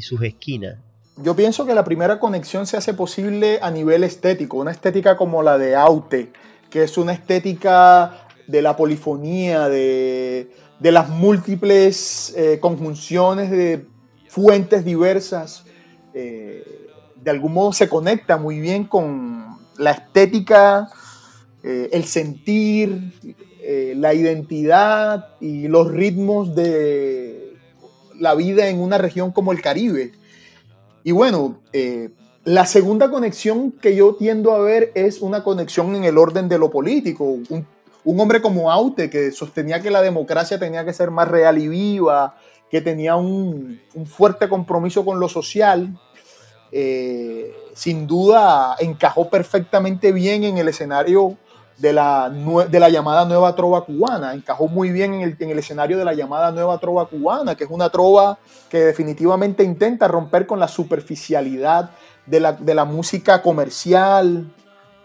sus 0.00 0.20
esquinas. 0.22 0.78
Yo 1.18 1.34
pienso 1.34 1.64
que 1.64 1.74
la 1.74 1.84
primera 1.84 2.20
conexión 2.20 2.66
se 2.66 2.76
hace 2.76 2.92
posible 2.92 3.58
a 3.62 3.70
nivel 3.70 4.04
estético, 4.04 4.58
una 4.58 4.70
estética 4.70 5.16
como 5.16 5.42
la 5.42 5.56
de 5.56 5.74
Aute, 5.74 6.30
que 6.68 6.82
es 6.82 6.98
una 6.98 7.14
estética 7.14 8.28
de 8.46 8.60
la 8.60 8.76
polifonía, 8.76 9.70
de, 9.70 10.50
las 10.78 11.08
múltiples 11.08 12.34
eh, 12.36 12.58
conjunciones 12.60 13.50
de 13.50 13.86
fuentes 14.28 14.84
diversas. 14.84 15.64
eh, 16.12 16.62
de 17.16 17.30
algún 17.30 17.54
modo 17.54 17.72
se 17.72 17.88
conecta 17.88 18.36
muy 18.36 18.60
bien 18.60 18.84
con 18.84 19.58
la 19.78 19.92
estética, 19.92 20.88
eh, 21.64 21.88
el 21.92 22.04
sentir, 22.04 23.14
la 23.96 24.14
identidad 24.14 25.30
y 25.40 25.66
los 25.66 25.90
ritmos 25.90 26.54
de 26.54 27.56
la 28.14 28.36
vida 28.36 28.68
en 28.68 28.78
una 28.78 28.96
región 28.96 29.32
como 29.32 29.50
el 29.50 29.60
Caribe. 29.60 30.12
Y 31.06 31.12
bueno, 31.12 31.60
eh, 31.72 32.10
la 32.42 32.66
segunda 32.66 33.12
conexión 33.12 33.70
que 33.70 33.94
yo 33.94 34.16
tiendo 34.16 34.52
a 34.52 34.58
ver 34.58 34.90
es 34.96 35.22
una 35.22 35.44
conexión 35.44 35.94
en 35.94 36.02
el 36.02 36.18
orden 36.18 36.48
de 36.48 36.58
lo 36.58 36.68
político. 36.68 37.38
Un, 37.48 37.64
hombre 38.20 38.42
como 38.42 38.72
Aute 38.72 39.08
que 39.08 39.30
sostenía 39.30 39.80
que 39.80 39.92
la 39.92 40.02
democracia 40.02 40.58
tenía 40.58 40.84
que 40.84 40.92
ser 40.92 41.12
más 41.12 41.28
real 41.28 41.58
y 41.58 41.68
viva, 41.68 42.36
que 42.72 42.80
tenía 42.80 43.14
un, 43.14 43.80
un 43.94 44.06
fuerte 44.06 44.48
compromiso 44.48 45.04
con 45.04 45.20
lo 45.20 45.28
social, 45.28 45.96
eh, 46.72 47.54
sin 47.72 48.08
duda 48.08 48.74
encajó 48.80 49.30
perfectamente 49.30 50.10
bien 50.10 50.42
en 50.42 50.58
el 50.58 50.66
escenario 50.66 51.36
de 51.78 51.92
la, 51.92 52.30
de 52.30 52.80
la 52.80 52.88
llamada 52.88 53.24
nueva 53.26 53.54
trova 53.54 53.84
cubana, 53.84 54.32
encajó 54.32 54.66
muy 54.68 54.90
bien 54.90 55.14
en 55.14 55.20
el, 55.22 55.36
en 55.38 55.50
el 55.50 55.58
escenario 55.58 55.98
de 55.98 56.04
la 56.04 56.14
llamada 56.14 56.50
nueva 56.50 56.78
trova 56.78 57.06
cubana, 57.06 57.54
que 57.54 57.64
es 57.64 57.70
una 57.70 57.90
trova 57.90 58.38
que 58.70 58.78
definitivamente 58.78 59.62
intenta 59.62 60.08
romper 60.08 60.46
con 60.46 60.58
la 60.58 60.68
superficialidad 60.68 61.90
de 62.24 62.40
la, 62.40 62.52
de 62.52 62.74
la 62.74 62.84
música 62.84 63.42
comercial, 63.42 64.46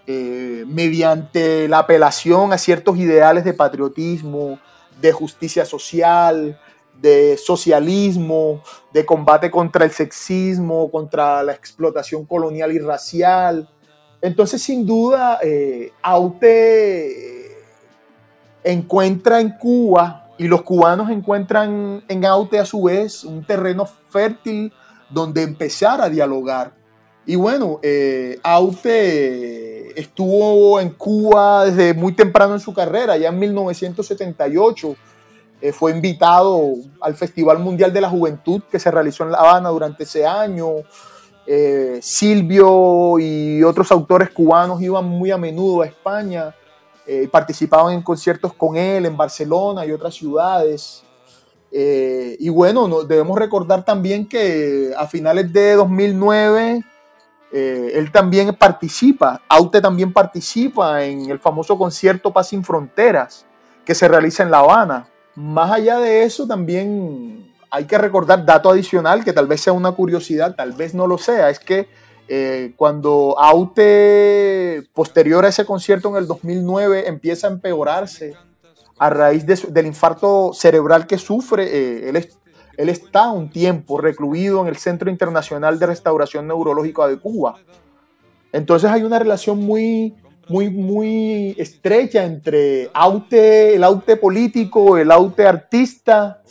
eh, 0.07 0.63
mediante 0.65 1.67
la 1.67 1.79
apelación 1.79 2.53
a 2.53 2.57
ciertos 2.57 2.97
ideales 2.97 3.43
de 3.43 3.53
patriotismo, 3.53 4.59
de 4.99 5.11
justicia 5.11 5.65
social, 5.65 6.59
de 6.99 7.37
socialismo, 7.37 8.63
de 8.93 9.05
combate 9.05 9.51
contra 9.51 9.85
el 9.85 9.91
sexismo, 9.91 10.89
contra 10.89 11.43
la 11.43 11.53
explotación 11.53 12.25
colonial 12.25 12.71
y 12.71 12.79
racial. 12.79 13.69
Entonces, 14.21 14.61
sin 14.61 14.85
duda, 14.85 15.39
eh, 15.41 15.91
Aute 16.01 17.51
eh, 17.51 17.57
encuentra 18.63 19.39
en 19.39 19.57
Cuba 19.57 20.29
y 20.37 20.47
los 20.47 20.61
cubanos 20.61 21.09
encuentran 21.09 22.03
en 22.07 22.25
Aute 22.25 22.59
a 22.59 22.65
su 22.65 22.83
vez 22.83 23.23
un 23.23 23.43
terreno 23.43 23.87
fértil 24.09 24.71
donde 25.09 25.43
empezar 25.43 26.01
a 26.01 26.09
dialogar. 26.09 26.73
Y 27.25 27.35
bueno, 27.35 27.79
eh, 27.83 28.39
Aute 28.43 29.99
estuvo 29.99 30.79
en 30.79 30.89
Cuba 30.91 31.65
desde 31.65 31.93
muy 31.93 32.13
temprano 32.13 32.53
en 32.53 32.59
su 32.59 32.73
carrera, 32.73 33.17
ya 33.17 33.29
en 33.29 33.39
1978 33.39 34.95
eh, 35.61 35.71
fue 35.71 35.91
invitado 35.91 36.73
al 36.99 37.13
Festival 37.13 37.59
Mundial 37.59 37.93
de 37.93 38.01
la 38.01 38.09
Juventud 38.09 38.63
que 38.71 38.79
se 38.79 38.89
realizó 38.89 39.23
en 39.23 39.31
La 39.31 39.37
Habana 39.37 39.69
durante 39.69 40.03
ese 40.03 40.25
año. 40.25 40.77
Eh, 41.47 41.99
Silvio 42.01 43.17
y 43.19 43.63
otros 43.63 43.91
autores 43.91 44.29
cubanos 44.29 44.81
iban 44.81 45.05
muy 45.05 45.31
a 45.31 45.37
menudo 45.37 45.81
a 45.81 45.85
España, 45.87 46.55
eh, 47.07 47.27
participaban 47.31 47.93
en 47.93 48.01
conciertos 48.03 48.53
con 48.53 48.77
él 48.77 49.05
en 49.05 49.17
Barcelona 49.17 49.85
y 49.85 49.91
otras 49.91 50.13
ciudades. 50.13 51.03
Eh, 51.71 52.35
y 52.39 52.49
bueno, 52.49 52.87
no- 52.87 53.03
debemos 53.03 53.37
recordar 53.39 53.83
también 53.85 54.27
que 54.27 54.91
a 54.97 55.07
finales 55.07 55.51
de 55.53 55.73
2009 55.75 56.83
eh, 57.53 57.91
él 57.95 58.11
también 58.11 58.53
participa, 58.55 59.41
Aute 59.49 59.81
también 59.81 60.13
participa 60.13 61.03
en 61.03 61.29
el 61.29 61.37
famoso 61.39 61.77
concierto 61.77 62.31
Paz 62.31 62.47
sin 62.49 62.63
Fronteras 62.63 63.45
que 63.83 63.93
se 63.95 64.07
realiza 64.07 64.43
en 64.43 64.51
La 64.51 64.59
Habana. 64.59 65.07
Más 65.35 65.69
allá 65.71 65.97
de 65.99 66.23
eso, 66.23 66.47
también 66.47 67.50
hay 67.71 67.85
que 67.85 67.97
recordar 67.97 68.45
dato 68.45 68.69
adicional 68.69 69.23
que 69.23 69.31
tal 69.31 69.47
vez 69.47 69.61
sea 69.61 69.73
una 69.73 69.93
curiosidad, 69.93 70.55
tal 70.55 70.73
vez 70.73 70.93
no 70.93 71.07
lo 71.07 71.17
sea, 71.17 71.49
es 71.49 71.59
que 71.59 71.87
eh, 72.27 72.73
cuando 72.75 73.35
Aute, 73.39 74.83
posterior 74.93 75.45
a 75.45 75.47
ese 75.47 75.65
concierto 75.65 76.09
en 76.09 76.17
el 76.17 76.27
2009, 76.27 77.07
empieza 77.07 77.47
a 77.47 77.51
empeorarse 77.51 78.35
a 78.99 79.09
raíz 79.09 79.45
del 79.45 79.85
infarto 79.85 80.51
cerebral 80.53 81.07
que 81.07 81.17
sufre, 81.17 81.63
eh, 81.63 82.09
él, 82.09 82.29
él 82.77 82.89
está 82.89 83.31
un 83.31 83.49
tiempo 83.49 83.97
recluido 83.97 84.61
en 84.61 84.67
el 84.67 84.75
Centro 84.75 85.09
Internacional 85.09 85.79
de 85.79 85.87
Restauración 85.87 86.47
Neurológica 86.47 87.07
de 87.07 87.17
Cuba. 87.17 87.55
Entonces 88.51 88.91
hay 88.91 89.03
una 89.03 89.17
relación 89.17 89.59
muy, 89.59 90.13
muy, 90.49 90.69
muy 90.69 91.55
estrecha 91.57 92.25
entre 92.25 92.89
Aute, 92.93 93.75
el 93.75 93.83
Aute 93.83 94.17
político, 94.17 94.97
el 94.97 95.09
Aute 95.09 95.47
artista, 95.47 96.41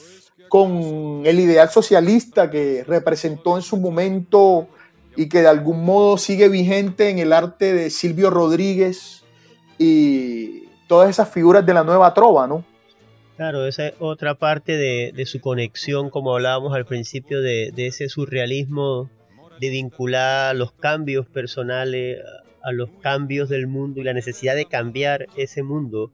con 0.51 1.23
el 1.25 1.39
ideal 1.39 1.71
socialista 1.71 2.51
que 2.51 2.85
representó 2.85 3.57
en 3.57 3.63
su 3.63 3.77
momento 3.77 4.69
y 5.17 5.29
que 5.29 5.43
de 5.43 5.47
algún 5.47 5.85
modo 5.85 6.19
sigue 6.19 6.49
vigente 6.49 7.09
en 7.09 7.21
el 7.21 7.33
arte 7.33 7.73
de 7.73 7.89
Silvio 7.89 8.31
Rodríguez 8.31 9.23
y 9.79 10.65
todas 10.89 11.09
esas 11.09 11.31
figuras 11.31 11.65
de 11.65 11.73
la 11.73 11.85
nueva 11.85 12.13
trova, 12.15 12.49
¿no? 12.49 12.65
Claro, 13.37 13.65
esa 13.65 13.87
es 13.87 13.95
otra 14.01 14.35
parte 14.35 14.77
de, 14.77 15.13
de 15.15 15.25
su 15.25 15.41
conexión, 15.41 16.11
como 16.11 16.35
hablábamos 16.35 16.75
al 16.75 16.85
principio, 16.85 17.41
de, 17.41 17.73
ese 17.77 18.09
surrealismo 18.09 19.09
de 19.61 19.71
vincular 19.71 20.55
los 20.57 20.73
cambios 20.73 21.27
personales 21.27 22.19
a, 22.63 22.69
a, 22.69 22.73
los 22.73 22.91
cambios 23.01 23.49
del 23.49 23.69
mundo 23.69 24.01
y 24.01 24.05
la 24.05 24.15
necesidad 24.15 24.57
de 24.57 24.67
cambiar 24.67 25.29
ese 25.37 25.63
mundo. 25.63 26.11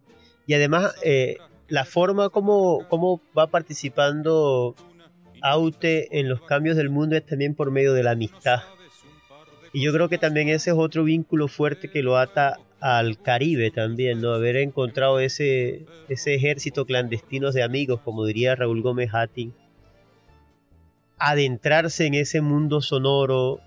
Y 0.47 0.55
además, 0.55 0.95
eh, 1.03 1.39
la 1.69 1.85
forma 1.85 2.29
como, 2.31 3.21
va 3.37 3.49
participando 3.49 4.75
Aute 5.43 6.19
en 6.19 6.29
los 6.29 6.43
cambios 6.43 6.77
del 6.77 6.91
mundo 6.91 7.17
es 7.17 7.27
también 7.27 7.55
por 7.55 7.71
medio 7.71 7.93
de 7.93 8.03
la 8.03 8.13
amistad. 8.13 8.63
Y 9.73 9.83
yo 9.83 9.93
creo 9.93 10.09
que 10.09 10.19
también 10.19 10.49
ese 10.49 10.71
es 10.71 10.77
otro 10.77 11.05
vínculo 11.05 11.49
fuerte 11.49 11.91
que 11.91 12.03
lo 12.03 12.17
ata 12.17 12.59
al 12.81 13.21
Caribe 13.21 13.71
también, 13.71 14.21
¿no? 14.21 14.33
Haber 14.33 14.57
encontrado 14.57 15.21
ese, 15.21 15.85
ese 16.09 16.35
ejército 16.35 16.87
clandestino 16.87 17.53
de 17.53 17.63
amigos, 17.63 18.01
como 18.03 18.25
diría 18.25 18.55
Raúl 18.55 18.83
Gómez 18.83 19.11
Hattin. 19.13 19.53
Adentrarse 21.19 22.07
en 22.07 22.15
ese 22.15 22.41
mundo 22.41 22.81
sonoro, 22.81 23.61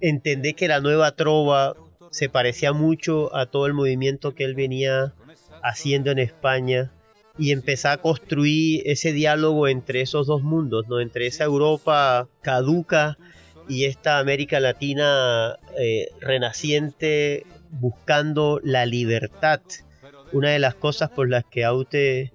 entender 0.00 0.54
que 0.54 0.68
la 0.68 0.80
nueva 0.80 1.12
trova 1.12 1.74
se 2.10 2.28
parecía 2.28 2.72
mucho 2.72 3.34
a 3.34 3.46
todo 3.46 3.66
el 3.66 3.74
movimiento 3.74 4.34
que 4.34 4.44
él 4.44 4.54
venía 4.54 5.14
haciendo 5.62 6.10
en 6.10 6.18
España 6.18 6.90
y 7.38 7.52
empezar 7.52 7.98
a 7.98 8.02
construir 8.02 8.82
ese 8.84 9.12
diálogo 9.12 9.68
entre 9.68 10.02
esos 10.02 10.26
dos 10.26 10.42
mundos, 10.42 10.86
¿no? 10.88 11.00
Entre 11.00 11.26
esa 11.26 11.44
Europa 11.44 12.28
caduca 12.42 13.16
y 13.68 13.84
esta 13.84 14.18
América 14.18 14.60
Latina 14.60 15.56
eh, 15.78 16.08
renaciente 16.20 17.46
buscando 17.70 18.60
la 18.62 18.86
libertad. 18.86 19.60
Una 20.32 20.50
de 20.50 20.58
las 20.58 20.74
cosas 20.74 21.10
por 21.10 21.28
las 21.28 21.44
que 21.44 21.64
Aute 21.64 22.32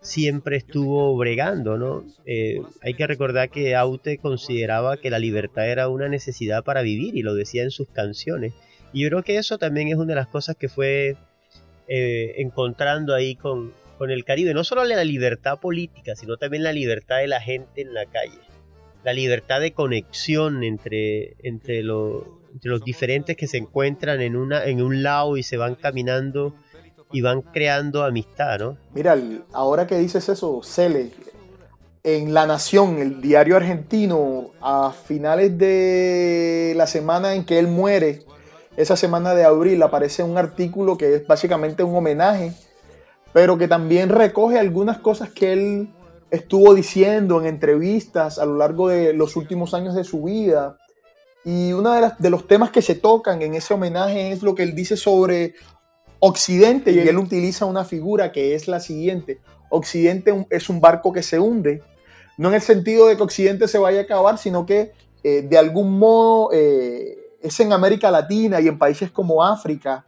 siempre 0.00 0.56
estuvo 0.56 1.16
bregando, 1.16 1.78
¿no? 1.78 2.04
Eh, 2.26 2.60
hay 2.82 2.94
que 2.94 3.06
recordar 3.06 3.50
que 3.50 3.74
Aute 3.74 4.18
consideraba 4.18 4.98
que 4.98 5.10
la 5.10 5.18
libertad 5.18 5.68
era 5.68 5.88
una 5.88 6.08
necesidad 6.08 6.62
para 6.64 6.82
vivir 6.82 7.16
y 7.16 7.22
lo 7.22 7.34
decía 7.34 7.62
en 7.62 7.70
sus 7.70 7.88
canciones. 7.88 8.52
Y 8.92 9.02
yo 9.02 9.08
creo 9.08 9.22
que 9.22 9.38
eso 9.38 9.58
también 9.58 9.88
es 9.88 9.96
una 9.96 10.08
de 10.08 10.16
las 10.16 10.28
cosas 10.28 10.56
que 10.56 10.68
fue 10.68 11.16
eh, 11.88 12.34
encontrando 12.38 13.14
ahí 13.14 13.36
con, 13.36 13.72
con 13.98 14.10
el 14.10 14.24
Caribe. 14.24 14.54
No 14.54 14.64
solo 14.64 14.84
la 14.84 15.04
libertad 15.04 15.58
política, 15.58 16.16
sino 16.16 16.36
también 16.36 16.62
la 16.62 16.72
libertad 16.72 17.18
de 17.18 17.28
la 17.28 17.40
gente 17.40 17.82
en 17.82 17.94
la 17.94 18.06
calle. 18.06 18.38
La 19.04 19.12
libertad 19.12 19.60
de 19.60 19.72
conexión 19.72 20.64
entre, 20.64 21.36
entre, 21.42 21.82
lo, 21.82 22.40
entre 22.52 22.70
los 22.70 22.84
diferentes 22.84 23.36
que 23.36 23.46
se 23.46 23.58
encuentran 23.58 24.20
en, 24.20 24.36
una, 24.36 24.64
en 24.64 24.80
un 24.80 25.02
lado 25.02 25.36
y 25.36 25.42
se 25.42 25.56
van 25.56 25.74
caminando 25.74 26.54
y 27.12 27.20
van 27.20 27.42
creando 27.42 28.02
amistad, 28.02 28.58
¿no? 28.58 28.78
Mira, 28.92 29.16
ahora 29.52 29.86
que 29.86 29.96
dices 29.98 30.28
eso, 30.28 30.62
Cele, 30.64 31.10
en 32.02 32.34
La 32.34 32.46
Nación, 32.46 32.98
el 32.98 33.20
diario 33.20 33.56
argentino, 33.56 34.50
a 34.60 34.92
finales 34.92 35.56
de 35.56 36.74
la 36.76 36.86
semana 36.86 37.34
en 37.34 37.44
que 37.44 37.58
él 37.58 37.68
muere, 37.68 38.20
esa 38.76 38.96
semana 38.96 39.34
de 39.34 39.44
abril, 39.44 39.82
aparece 39.82 40.22
un 40.22 40.36
artículo 40.36 40.96
que 40.96 41.14
es 41.14 41.26
básicamente 41.26 41.82
un 41.82 41.94
homenaje, 41.94 42.52
pero 43.32 43.58
que 43.58 43.68
también 43.68 44.08
recoge 44.08 44.58
algunas 44.58 44.98
cosas 44.98 45.30
que 45.30 45.52
él 45.52 45.88
estuvo 46.30 46.74
diciendo 46.74 47.40
en 47.40 47.46
entrevistas 47.46 48.38
a 48.38 48.46
lo 48.46 48.56
largo 48.56 48.88
de 48.88 49.12
los 49.12 49.36
últimos 49.36 49.74
años 49.74 49.94
de 49.94 50.04
su 50.04 50.24
vida. 50.24 50.78
Y 51.44 51.72
uno 51.72 51.92
de, 52.18 52.30
los 52.30 52.46
temas 52.46 52.70
que 52.70 52.82
se 52.82 52.94
tocan 52.94 53.42
en 53.42 53.54
ese 53.54 53.74
homenaje 53.74 54.32
es 54.32 54.42
lo 54.42 54.54
que 54.54 54.62
él 54.62 54.74
dice 54.74 54.96
sobre 54.96 55.54
Occidente, 56.18 56.90
y 56.90 57.00
él 57.00 57.18
utiliza 57.18 57.66
una 57.66 57.84
figura 57.84 58.32
que 58.32 58.54
es 58.54 58.66
la 58.66 58.80
siguiente. 58.80 59.40
Occidente 59.68 60.46
es 60.50 60.68
un 60.68 60.80
barco 60.80 61.12
que 61.12 61.22
se 61.22 61.38
hunde, 61.38 61.82
no 62.38 62.48
en 62.48 62.54
el 62.54 62.62
sentido 62.62 63.06
de 63.06 63.16
que 63.16 63.22
Occidente 63.22 63.68
se 63.68 63.78
vaya 63.78 64.00
a 64.00 64.02
acabar, 64.04 64.38
sino 64.38 64.64
que 64.64 64.92
eh, 65.22 65.42
de 65.42 65.58
algún 65.58 65.98
modo 65.98 66.50
eh, 66.52 67.23
es 67.44 67.60
en 67.60 67.74
América 67.74 68.10
Latina 68.10 68.58
y 68.58 68.68
en 68.68 68.78
países 68.78 69.10
como 69.10 69.44
África, 69.44 70.06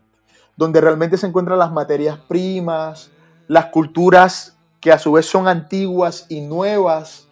donde 0.56 0.80
realmente 0.80 1.18
se 1.18 1.26
encuentran 1.26 1.58
las 1.58 1.70
materias 1.70 2.18
primas, 2.26 3.10
las 3.46 3.66
culturas 3.66 4.56
que 4.80 4.90
a 4.90 4.98
su 4.98 5.12
vez 5.12 5.26
son 5.26 5.46
antiguas 5.46 6.24
y 6.30 6.40
nuevas, 6.40 7.28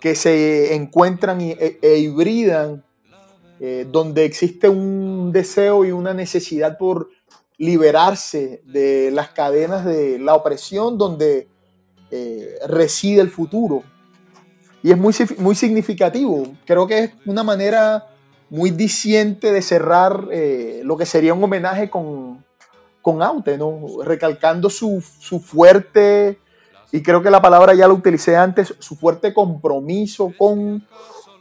que 0.00 0.16
se 0.16 0.74
encuentran 0.74 1.40
e, 1.40 1.78
e 1.80 1.98
hibridan, 1.98 2.84
eh, 3.60 3.86
donde 3.88 4.24
existe 4.24 4.68
un 4.68 5.30
deseo 5.30 5.84
y 5.84 5.92
una 5.92 6.12
necesidad 6.12 6.76
por 6.76 7.10
liberarse 7.56 8.60
de 8.66 9.12
las 9.12 9.28
cadenas 9.28 9.84
de 9.84 10.18
la 10.18 10.34
opresión 10.34 10.98
donde 10.98 11.48
eh, 12.10 12.56
reside 12.66 13.20
el 13.20 13.30
futuro. 13.30 13.84
Y 14.82 14.90
es 14.90 14.98
muy, 14.98 15.14
muy 15.38 15.54
significativo. 15.54 16.42
Creo 16.66 16.88
que 16.88 16.98
es 17.04 17.10
una 17.24 17.44
manera 17.44 18.08
muy 18.54 18.70
diciente 18.70 19.52
de 19.52 19.62
cerrar 19.62 20.28
eh, 20.30 20.82
lo 20.84 20.96
que 20.96 21.06
sería 21.06 21.34
un 21.34 21.42
homenaje 21.42 21.90
con, 21.90 22.44
con 23.02 23.22
Aute, 23.22 23.58
¿no? 23.58 23.80
recalcando 24.04 24.70
su, 24.70 25.02
su, 25.18 25.40
fuerte, 25.40 26.38
y 26.92 27.02
creo 27.02 27.22
que 27.22 27.30
la 27.30 27.42
palabra 27.42 27.74
ya 27.74 27.88
la 27.88 27.94
utilicé 27.94 28.36
antes, 28.36 28.74
su 28.78 28.96
fuerte 28.96 29.34
compromiso 29.34 30.32
con 30.38 30.86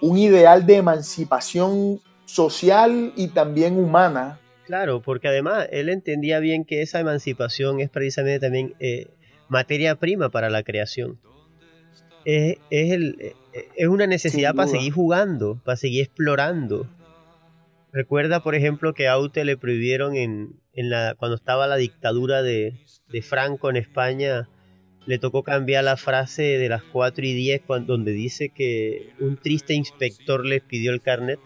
un 0.02 0.18
ideal 0.18 0.66
de 0.66 0.78
emancipación 0.78 2.02
social 2.26 3.14
y 3.16 3.28
también 3.28 3.78
humana 3.78 4.40
Claro, 4.66 5.02
porque 5.02 5.28
además 5.28 5.68
él 5.72 5.90
entendía 5.90 6.40
bien 6.40 6.64
que 6.64 6.82
esa 6.82 7.00
emancipación 7.00 7.80
es 7.80 7.90
precisamente 7.90 8.40
también 8.40 8.74
eh, 8.80 9.08
materia 9.50 9.96
prima 9.96 10.30
para 10.30 10.50
la 10.50 10.64
creación. 10.64 11.20
Es, 12.26 12.58
es, 12.70 12.92
el, 12.92 13.18
eh, 13.20 13.36
es 13.76 13.88
una 13.88 14.08
necesidad 14.08 14.56
para 14.56 14.70
seguir 14.70 14.94
jugando, 14.94 15.60
para 15.66 15.76
seguir 15.76 16.04
explorando. 16.04 16.88
Recuerda, 17.94 18.42
por 18.42 18.56
ejemplo, 18.56 18.96
que 18.96 19.08
Aute 19.08 19.46
le 19.46 19.56
prohibieron 19.56 20.16
en, 20.16 20.60
la, 20.74 21.14
cuando 21.16 21.36
estaba 21.36 21.68
la 21.68 21.76
dictadura 21.76 22.42
de, 22.42 22.74
Franco 23.22 23.70
en 23.70 23.78
España, 23.78 24.50
le 25.06 25.20
tocó 25.20 25.44
cambiar 25.44 25.84
la 25.84 25.96
frase 25.96 26.42
de 26.58 26.70
las 26.70 26.82
4 26.82 27.24
y 27.24 27.34
10, 27.34 27.62
cuando, 27.68 27.94
donde 27.94 28.12
dice 28.12 28.50
que 28.50 29.12
un 29.20 29.38
triste 29.38 29.76
inspector 29.76 30.44
les 30.44 30.64
pidió 30.64 30.92
el 30.92 31.02
carnet 31.02 31.40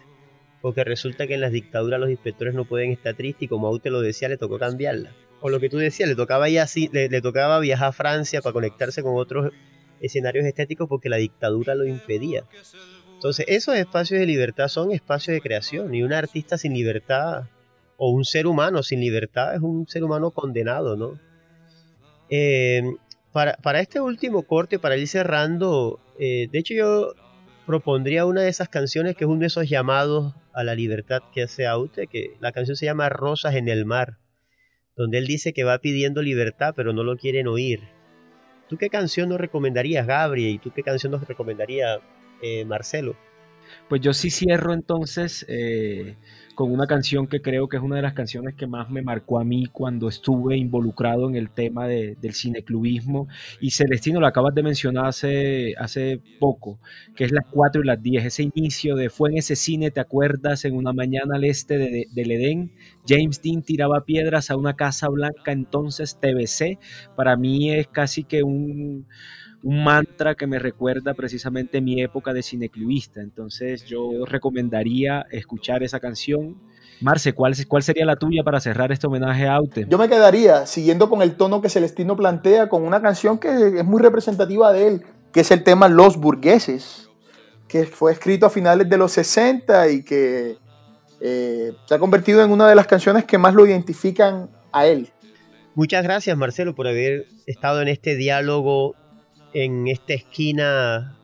porque 0.62 0.86
resulta 0.86 1.28
que 1.28 1.34
en 1.34 1.42
las 1.42 1.52
dictaduras 1.52 2.00
los 2.00 2.10
inspectores 2.10 2.54
no 2.54 2.66
pueden 2.66 2.92
estar 2.92 3.14
tristes 3.16 3.44
y 3.44 3.48
como 3.48 3.68
Aute 3.68 3.90
lo 3.90 4.00
decía, 4.02 4.30
le 4.30 4.38
tocó 4.38 4.58
cambiarla. 4.58 5.14
O 5.42 5.50
lo 5.50 5.60
que 5.60 5.70
tú 5.70 5.78
decías, 5.78 6.08
le 6.08 6.16
tocaba, 6.16 6.48
ya 6.50 6.64
así, 6.64 6.90
le 6.92 7.22
tocaba 7.22 7.60
viajar 7.60 7.90
a 7.90 7.92
Francia 7.92 8.42
para 8.42 8.54
conectarse 8.54 9.04
con 9.04 9.18
otros 9.18 9.52
escenarios 10.02 10.46
estéticos 10.46 10.88
porque 10.88 11.10
la 11.10 11.18
dictadura 11.18 11.76
lo 11.76 11.86
impedía. 11.86 12.44
Entonces, 13.18 13.48
esos 13.50 13.76
espacios 13.76 14.20
de 14.20 14.28
libertad 14.28 14.68
son 14.68 14.92
espacios 14.92 15.34
de 15.34 15.42
creación 15.42 15.96
y 15.96 16.04
un 16.04 16.14
artista 16.14 16.56
sin 16.56 16.76
libertad 16.76 17.46
o 17.98 18.12
un 18.12 18.26
ser 18.26 18.46
humano 18.46 18.84
sin 18.84 19.00
libertad 19.00 19.56
es 19.56 19.62
un 19.62 19.88
ser 19.88 20.04
humano 20.04 20.30
condenado, 20.30 20.96
¿no? 20.96 21.20
Eh, 22.30 22.84
para, 23.32 23.58
para, 23.58 23.80
este 23.80 24.00
último 24.00 24.44
corte, 24.44 24.78
para 24.78 24.98
ir 24.98 25.08
cerrando, 25.08 26.00
eh, 26.20 26.48
de 26.52 26.60
hecho 26.60 26.76
yo 26.76 27.14
propondría 27.66 28.26
una 28.28 28.42
de 28.42 28.50
esas 28.50 28.70
canciones 28.70 29.16
que 29.16 29.24
es 29.24 29.30
uno 29.30 29.40
de 29.40 29.48
esos 29.48 29.68
llamados 29.68 30.36
a 30.54 30.64
la 30.64 30.76
libertad 30.76 31.24
que 31.34 31.42
hace 31.42 31.66
Aute, 31.66 32.06
que 32.06 32.36
la 32.40 32.52
canción 32.52 32.76
se 32.78 32.86
llama 32.86 33.10
Rosas 33.10 33.56
en 33.56 33.68
el 33.68 33.86
mar, 33.86 34.20
donde 34.96 35.18
él 35.18 35.26
dice 35.26 35.54
que 35.54 35.64
va 35.64 35.80
pidiendo 35.80 36.22
libertad 36.22 36.74
pero 36.76 36.94
no 36.94 37.04
lo 37.04 37.18
quieren 37.18 37.48
oír. 37.48 37.82
¿Tú 38.70 38.78
qué 38.78 38.90
canción 38.90 39.30
nos 39.30 39.40
recomendarías, 39.40 40.06
Gabriel? 40.06 40.56
¿Y 40.56 40.60
tú 40.60 40.72
qué 40.72 40.84
canción 40.84 41.12
nos 41.12 41.28
recomendaría, 41.28 42.00
eh, 42.42 42.66
Marcelo? 42.66 43.16
Pues 43.90 44.02
yo 44.02 44.14
sí 44.14 44.30
cierro 44.30 44.74
entonces 44.74 45.46
eh, 45.50 46.16
con 46.56 46.72
una 46.72 46.88
canción 46.88 47.28
que 47.28 47.42
creo 47.42 47.70
que 47.70 47.78
es 47.78 47.84
una 47.84 47.98
de 47.98 48.02
las 48.02 48.14
canciones 48.14 48.56
que 48.56 48.66
más 48.66 48.90
me 48.90 49.02
marcó 49.02 49.40
a 49.40 49.44
mí 49.44 49.68
cuando 49.72 50.10
estuve 50.10 50.58
involucrado 50.58 51.30
en 51.30 51.36
el 51.36 51.50
tema 51.50 51.88
de, 51.88 52.18
del 52.20 52.34
cineclubismo. 52.34 53.28
Y 53.62 53.72
Celestino, 53.72 54.20
lo 54.20 54.28
acabas 54.28 54.56
de 54.56 54.64
mencionar 54.64 55.06
hace, 55.06 55.76
hace 55.78 56.20
poco, 56.40 56.80
que 57.16 57.26
es 57.26 57.32
las 57.32 57.46
4 57.52 57.82
y 57.84 57.86
las 57.86 58.02
10. 58.02 58.26
Ese 58.26 58.44
inicio 58.44 58.96
de 58.96 59.10
fue 59.10 59.30
en 59.32 59.38
ese 59.38 59.56
cine, 59.56 59.92
¿te 59.92 60.00
acuerdas? 60.00 60.66
En 60.66 60.76
una 60.76 60.94
mañana 60.94 61.36
al 61.36 61.44
este 61.46 61.78
de, 61.78 61.90
de, 61.92 62.08
del 62.12 62.32
Edén, 62.32 62.72
James 63.08 63.42
Dean 63.42 63.62
tiraba 63.62 64.04
piedras 64.04 64.50
a 64.50 64.58
una 64.58 64.76
casa 64.76 65.08
blanca, 65.10 65.52
entonces 65.52 66.18
TBC. 66.20 66.80
Para 67.16 67.38
mí 67.38 67.72
es 67.72 67.88
casi 67.88 68.24
que 68.24 68.44
un 68.44 69.06
un 69.68 69.84
mantra 69.84 70.34
que 70.36 70.48
me 70.48 70.60
recuerda 70.60 71.14
precisamente 71.14 71.82
mi 71.82 72.02
época 72.02 72.32
de 72.32 72.42
cineclubista. 72.42 73.20
Entonces 73.20 73.84
yo 73.84 74.26
recomendaría 74.26 75.26
escuchar 75.30 75.84
esa 75.84 76.00
canción. 76.00 76.56
Marce, 77.02 77.34
¿cuál, 77.34 77.54
¿cuál 77.68 77.84
sería 77.84 78.06
la 78.06 78.16
tuya 78.16 78.44
para 78.46 78.62
cerrar 78.62 78.94
este 78.94 79.08
homenaje 79.08 79.46
a 79.46 79.56
Aute? 79.56 79.86
Yo 79.90 79.98
me 79.98 80.08
quedaría 80.08 80.66
siguiendo 80.66 81.10
con 81.10 81.22
el 81.22 81.36
tono 81.36 81.62
que 81.62 81.68
Celestino 81.68 82.16
plantea, 82.16 82.70
con 82.70 82.84
una 82.84 83.02
canción 83.02 83.40
que 83.40 83.80
es 83.80 83.84
muy 83.84 84.02
representativa 84.02 84.72
de 84.72 84.88
él, 84.88 85.06
que 85.34 85.42
es 85.42 85.52
el 85.52 85.66
tema 85.66 85.90
Los 85.90 86.16
Burgueses, 86.16 87.10
que 87.68 87.84
fue 87.84 88.14
escrito 88.14 88.46
a 88.46 88.50
finales 88.50 88.88
de 88.88 88.98
los 88.98 89.12
60 89.12 89.90
y 89.90 90.02
que 90.02 90.56
eh, 91.20 91.74
se 91.86 91.94
ha 91.94 92.00
convertido 92.00 92.42
en 92.42 92.52
una 92.52 92.70
de 92.70 92.76
las 92.76 92.88
canciones 92.88 93.26
que 93.26 93.38
más 93.38 93.54
lo 93.54 93.68
identifican 93.68 94.50
a 94.72 94.86
él. 94.86 95.10
Muchas 95.76 96.04
gracias 96.04 96.38
Marcelo 96.38 96.74
por 96.74 96.88
haber 96.88 97.26
estado 97.46 97.82
en 97.82 97.90
este 97.90 98.16
diálogo, 98.16 98.96
en 99.54 99.88
esta 99.88 100.14
esquina 100.14 101.18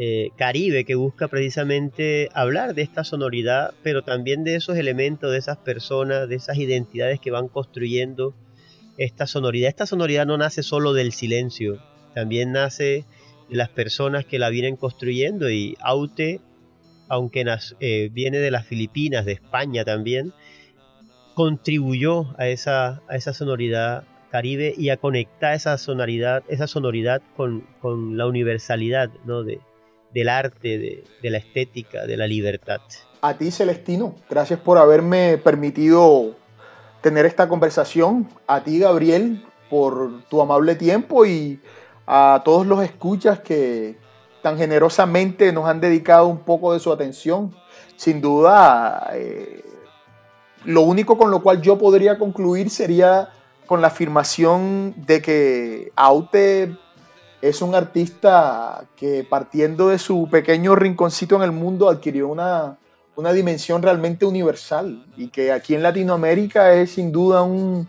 eh, 0.00 0.30
caribe 0.36 0.84
que 0.84 0.94
busca 0.94 1.26
precisamente 1.26 2.28
hablar 2.32 2.74
de 2.74 2.82
esta 2.82 3.02
sonoridad, 3.02 3.74
pero 3.82 4.02
también 4.02 4.44
de 4.44 4.54
esos 4.54 4.76
elementos, 4.76 5.32
de 5.32 5.38
esas 5.38 5.56
personas, 5.58 6.28
de 6.28 6.36
esas 6.36 6.56
identidades 6.56 7.18
que 7.18 7.32
van 7.32 7.48
construyendo 7.48 8.34
esta 8.96 9.26
sonoridad. 9.26 9.68
Esta 9.68 9.86
sonoridad 9.86 10.24
no 10.24 10.38
nace 10.38 10.62
solo 10.62 10.92
del 10.92 11.12
silencio, 11.12 11.82
también 12.14 12.52
nace 12.52 13.04
de 13.48 13.56
las 13.56 13.70
personas 13.70 14.24
que 14.24 14.38
la 14.38 14.50
vienen 14.50 14.76
construyendo 14.76 15.50
y 15.50 15.76
Aute, 15.80 16.40
aunque 17.08 17.44
eh, 17.80 18.08
viene 18.12 18.38
de 18.38 18.50
las 18.50 18.66
Filipinas, 18.66 19.24
de 19.24 19.32
España 19.32 19.84
también, 19.84 20.32
contribuyó 21.34 22.34
a 22.38 22.46
esa, 22.48 23.02
a 23.08 23.16
esa 23.16 23.32
sonoridad 23.32 24.04
caribe 24.30 24.74
y 24.76 24.90
a 24.90 24.96
conectar 24.96 25.54
esa 25.54 25.78
sonoridad, 25.78 26.42
esa 26.48 26.66
sonoridad 26.66 27.22
con, 27.36 27.66
con 27.80 28.16
la 28.16 28.26
universalidad 28.26 29.10
¿no? 29.24 29.42
de, 29.42 29.60
del 30.12 30.28
arte, 30.28 31.04
de, 31.22 31.30
la 31.30 31.38
estética, 31.38 32.06
de 32.06 32.16
la 32.16 32.26
libertad. 32.26 32.80
A 33.20 33.34
ti, 33.36 33.50
Celestino, 33.50 34.14
gracias 34.30 34.60
por 34.60 34.78
haberme 34.78 35.38
permitido 35.38 36.36
tener 37.00 37.26
esta 37.26 37.48
conversación. 37.48 38.28
A 38.46 38.62
ti, 38.62 38.78
Gabriel, 38.78 39.44
por 39.68 40.22
tu 40.28 40.40
amable 40.40 40.74
tiempo 40.76 41.26
y 41.26 41.60
a 42.06 42.42
todos 42.44 42.66
los 42.66 42.82
escuchas 42.82 43.40
que 43.40 43.96
tan 44.42 44.56
generosamente 44.56 45.52
nos 45.52 45.68
han 45.68 45.80
dedicado 45.80 46.26
un 46.26 46.38
poco 46.38 46.72
de 46.72 46.80
su 46.80 46.92
atención. 46.92 47.54
Sin 47.96 48.20
duda, 48.20 49.10
eh, 49.14 49.64
lo 50.64 50.82
único 50.82 51.18
con 51.18 51.30
lo 51.30 51.42
cual 51.42 51.60
yo 51.60 51.76
podría 51.76 52.18
concluir 52.18 52.70
sería 52.70 53.30
con 53.68 53.82
la 53.82 53.88
afirmación 53.88 54.94
de 54.96 55.20
que 55.20 55.92
Aute 55.94 56.74
es 57.42 57.62
un 57.62 57.74
artista 57.74 58.86
que 58.96 59.24
partiendo 59.28 59.90
de 59.90 59.98
su 59.98 60.26
pequeño 60.28 60.74
rinconcito 60.74 61.36
en 61.36 61.42
el 61.42 61.52
mundo 61.52 61.88
adquirió 61.88 62.28
una, 62.28 62.78
dimensión 63.34 63.82
realmente 63.82 64.24
universal 64.24 65.04
y 65.16 65.28
que 65.28 65.52
aquí 65.52 65.74
en 65.74 65.82
Latinoamérica 65.82 66.72
es 66.72 66.92
sin 66.92 67.12
duda 67.12 67.42
un, 67.42 67.86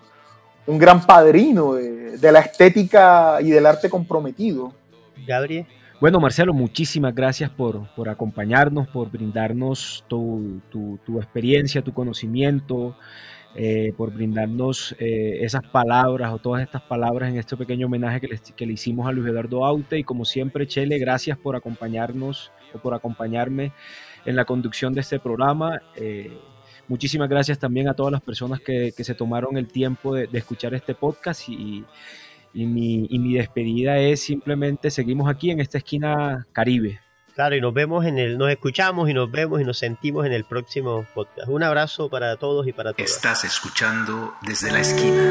gran 0.68 1.06
padrino 1.06 1.76
de, 1.76 2.32
la 2.32 2.42
estética 2.42 3.38
y 3.42 3.50
del 3.50 3.66
arte 3.66 3.90
comprometido. 3.90 4.74
Gabriel. 5.26 5.66
Bueno, 6.02 6.20
Marcelo, 6.20 6.54
muchísimas 6.54 7.16
gracias 7.16 7.50
por, 7.50 7.88
acompañarnos, 8.08 8.88
por 8.90 9.10
brindarnos 9.10 10.04
tu, 10.08 10.62
tu 10.70 11.18
experiencia, 11.20 11.82
tu 11.82 11.94
conocimiento, 11.94 12.96
eh, 13.62 13.92
por 13.98 14.14
brindarnos 14.14 14.96
eh, 15.00 15.40
esas 15.42 15.68
palabras 15.68 16.32
o 16.32 16.38
todas 16.38 16.62
estas 16.64 16.82
palabras 16.82 17.30
en 17.30 17.38
este 17.38 17.58
pequeño 17.58 17.88
homenaje 17.88 18.22
que 18.22 18.28
le, 18.30 18.40
que 18.56 18.66
le, 18.66 18.72
hicimos 18.72 19.06
a 19.06 19.12
Luis 19.12 19.28
Eduardo 19.28 19.66
Aute. 19.66 20.00
Y 20.00 20.06
como 20.06 20.24
siempre, 20.24 20.66
Chele, 20.66 20.98
gracias 20.98 21.38
por 21.38 21.58
acompañarnos 21.58 22.54
o 22.74 22.80
por 22.80 22.94
acompañarme 22.94 23.74
en 24.26 24.38
la 24.38 24.46
conducción 24.46 24.94
de 24.94 25.02
este 25.02 25.20
programa. 25.20 25.82
Eh, 25.98 26.32
muchísimas 26.88 27.28
gracias 27.28 27.60
también 27.60 27.90
a 27.90 27.94
todas 27.94 28.14
las 28.14 28.22
personas 28.22 28.62
que, 28.62 28.94
que 28.96 29.04
se 29.04 29.14
tomaron 29.14 29.58
el 29.58 29.68
tiempo 29.68 30.16
de, 30.16 30.28
de 30.28 30.38
escuchar 30.38 30.74
este 30.74 30.96
podcast 30.96 31.50
y, 31.50 31.84
y, 32.54 32.66
mi, 32.66 33.08
y 33.10 33.20
mi 33.20 33.34
despedida 33.34 34.00
es 34.00 34.22
simplemente 34.22 34.90
seguimos 34.90 35.30
aquí 35.30 35.52
en 35.52 35.60
esta 35.60 35.80
esquina 35.80 36.48
Caribe. 36.54 37.02
Claro, 37.40 37.56
y 37.56 37.62
nos 37.62 37.74
vemos 37.74 38.06
en 38.06 38.20
el, 38.20 38.38
nos 38.38 38.52
escuchamos 38.52 39.10
y 39.10 39.14
nos 39.14 39.32
vemos 39.32 39.62
y 39.62 39.64
nos 39.64 39.78
sentimos 39.78 40.26
en 40.26 40.34
el 40.34 40.44
próximo 40.44 41.06
podcast. 41.14 41.48
Un 41.48 41.64
abrazo 41.64 42.10
para 42.10 42.36
todos 42.36 42.68
y 42.68 42.74
para 42.74 42.92
todas. 42.92 43.10
Estás 43.10 43.46
escuchando 43.46 44.34
desde 44.42 44.70
la 44.70 44.82
esquina. 44.82 45.24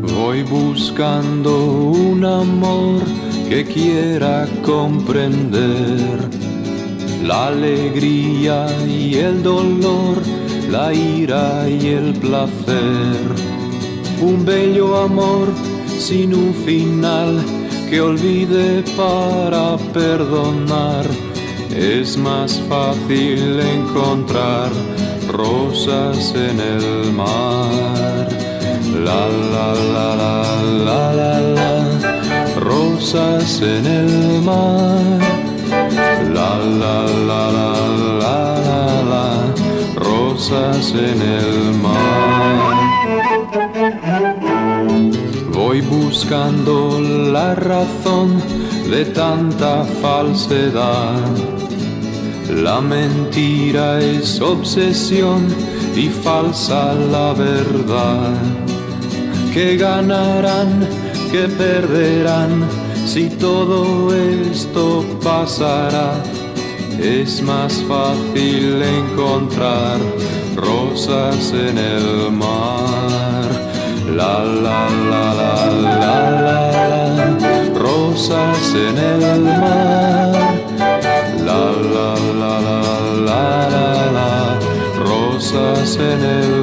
Voy 0.00 0.42
buscando 0.44 1.74
un 1.74 2.24
amor 2.24 3.02
que 3.50 3.66
quiera 3.66 4.48
comprender 4.64 6.20
la 7.22 7.48
alegría 7.48 8.66
y 8.86 9.16
el 9.16 9.42
dolor 9.42 10.29
la 10.70 10.92
ira 10.92 11.68
y 11.68 11.88
el 11.88 12.14
placer. 12.14 13.18
Un 14.20 14.44
bello 14.44 14.96
amor 14.96 15.48
sin 15.98 16.34
un 16.34 16.54
final 16.54 17.40
que 17.88 18.00
olvide 18.00 18.84
para 18.96 19.76
perdonar. 19.92 21.06
Es 21.74 22.16
más 22.16 22.60
fácil 22.68 23.60
encontrar 23.60 24.70
rosas 25.28 26.34
en 26.34 26.60
el 26.60 27.12
mar. 27.12 28.28
La 29.04 29.26
la 29.54 29.68
la 29.94 30.08
la 30.22 30.34
la 30.86 31.12
la 31.12 31.40
la, 31.40 31.70
rosas 32.60 33.60
en 33.62 33.86
el 33.86 34.42
mar. 34.42 35.18
La 36.34 36.58
la 36.58 36.96
la 37.28 37.42
la 37.50 37.72
la 38.20 38.59
en 40.48 41.20
el 41.20 41.74
mar. 41.82 42.80
Voy 45.52 45.82
buscando 45.82 46.98
la 46.98 47.54
razón 47.54 48.40
de 48.90 49.04
tanta 49.04 49.84
falsedad. 50.00 51.20
La 52.48 52.80
mentira 52.80 54.00
es 54.00 54.40
obsesión 54.40 55.46
y 55.94 56.08
falsa 56.08 56.94
la 56.94 57.34
verdad. 57.34 58.32
Que 59.52 59.76
ganarán, 59.76 60.88
que 61.30 61.48
perderán 61.48 62.64
si 63.04 63.28
todo 63.28 64.14
esto 64.14 65.04
pasará 65.22 66.14
es 67.02 67.40
más 67.42 67.82
fácil 67.88 68.82
encontrar 68.82 69.98
rosas 70.54 71.52
en 71.52 71.78
el 71.78 72.30
mar. 72.30 73.48
La 74.14 74.44
la 74.44 74.88
la 75.10 75.34
la 75.40 75.66
la 75.80 76.30
la, 76.40 77.74
rosas 77.74 78.74
en 78.74 78.98
el 78.98 79.40
mar. 79.40 80.32
La 81.44 81.70
la 81.94 82.14
la 82.40 82.60
la 82.60 82.80
la 83.28 83.68
la, 83.70 84.12
la 84.12 84.58
rosas 84.98 85.96
en 85.96 86.22
el 86.22 86.50
mar. 86.50 86.59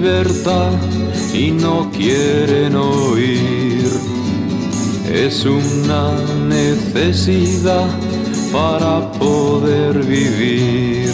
Libertad 0.00 0.72
y 1.32 1.50
no 1.50 1.90
quieren 1.90 2.76
oír. 2.76 3.90
Es 5.10 5.46
una 5.46 6.04
necesidad 6.48 7.88
para 8.52 9.10
poder 9.12 9.94
vivir. 10.04 11.10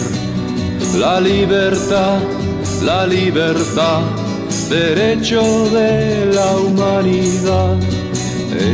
La 0.97 1.21
libertad, 1.21 2.19
la 2.83 3.07
libertad, 3.07 4.01
derecho 4.69 5.41
de 5.69 6.25
la 6.33 6.57
humanidad. 6.57 7.77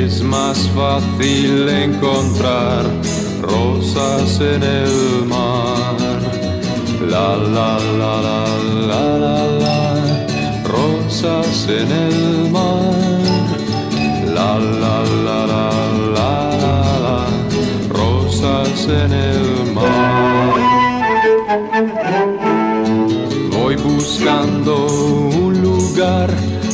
Es 0.01 0.23
más 0.23 0.57
fácil 0.75 1.69
encontrar 1.69 2.83
rosas 3.41 4.41
en 4.41 4.63
el 4.63 5.25
mar 5.27 5.99
la 7.09 7.35
la 7.37 7.79
la 7.99 8.21
la 8.21 8.45
la 8.87 9.17
la 9.17 9.58
la 11.23 11.41
rosas 11.41 11.67
en 11.67 11.91
el 11.91 12.51
mar. 12.51 13.59
La 14.25 14.57
la 14.57 15.03
la 15.25 15.45
la 15.47 15.69
la 16.15 16.31
la 16.63 16.75
la 17.05 17.19
rosas 17.89 18.87
en 18.87 19.11
el 19.11 19.73
mar. 19.73 20.55
Voy 23.51 23.75
buscando 23.75 24.85
un 24.85 25.61
lugar 25.61 26.29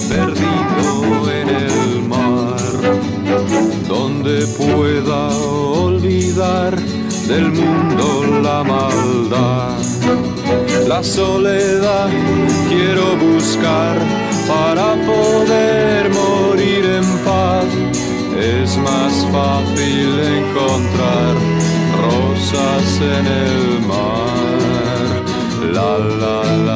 perdido 0.10 1.32
en 1.32 1.50
el 1.50 2.02
mar 2.08 2.56
donde 3.88 4.46
pueda 4.58 5.30
olvidar 5.38 6.76
del 7.28 7.52
mundo 7.52 8.42
la 8.44 8.64
maldad. 8.64 9.80
La 10.88 11.04
soledad 11.04 12.10
quiero 12.70 13.16
buscar 13.18 13.98
para 14.48 14.96
poder 15.06 16.10
morir 16.10 16.86
en 16.86 17.08
paz. 17.26 17.66
Es 18.38 18.78
más 18.78 19.14
fácil 19.32 20.10
encontrar 20.40 21.36
rosas 22.04 23.02
en 23.02 23.26
el 23.28 23.82
mar. 23.88 25.24
La 25.74 25.98
la 26.22 26.44
la 26.68 26.75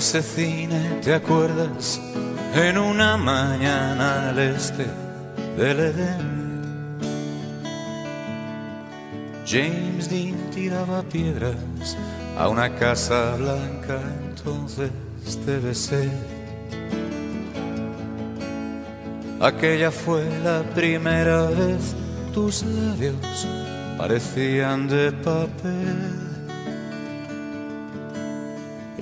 ese 0.00 0.22
cine, 0.22 0.98
¿te 1.04 1.12
acuerdas? 1.12 2.00
En 2.54 2.78
una 2.78 3.18
mañana 3.18 4.30
al 4.30 4.38
este 4.38 4.86
del 5.58 5.78
Edén. 5.78 6.96
James 9.46 10.08
Dean 10.08 10.38
tiraba 10.54 11.02
piedras 11.02 11.98
a 12.38 12.48
una 12.48 12.74
casa 12.76 13.36
blanca, 13.36 14.00
entonces 14.26 14.90
te 15.44 15.58
besé. 15.58 16.08
Aquella 19.38 19.90
fue 19.90 20.24
la 20.42 20.62
primera 20.74 21.44
vez 21.50 21.94
tus 22.32 22.62
labios 22.62 23.46
parecían 23.98 24.88
de 24.88 25.12
papel. 25.12 26.29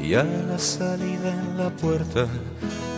Y 0.00 0.14
a 0.14 0.24
la 0.24 0.58
salida 0.58 1.32
en 1.32 1.58
la 1.58 1.70
puerta 1.70 2.26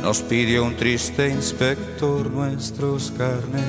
nos 0.02 0.20
pidió 0.20 0.64
un 0.64 0.76
triste 0.76 1.28
inspector 1.28 2.30
nuestros 2.30 3.12
carnes. 3.16 3.64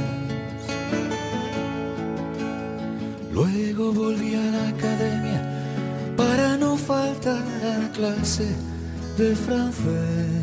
Luego 3.32 3.94
volví 3.94 4.36
a 4.36 4.52
la 4.52 4.68
academia 4.70 5.42
para 6.16 6.58
no 6.58 6.78
faltar 6.78 7.44
a 7.66 7.92
clase 7.92 8.56
de 9.18 9.36
francés. 9.36 10.42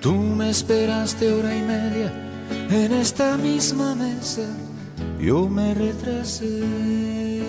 Tú 0.00 0.14
me 0.14 0.50
esperaste 0.50 1.32
hora 1.32 1.54
y 1.54 1.62
media 1.62 2.12
en 2.70 2.92
esta 2.92 3.36
misma 3.36 3.94
mesa, 3.94 4.46
yo 5.18 5.48
me 5.48 5.74
retrasé. 5.74 7.39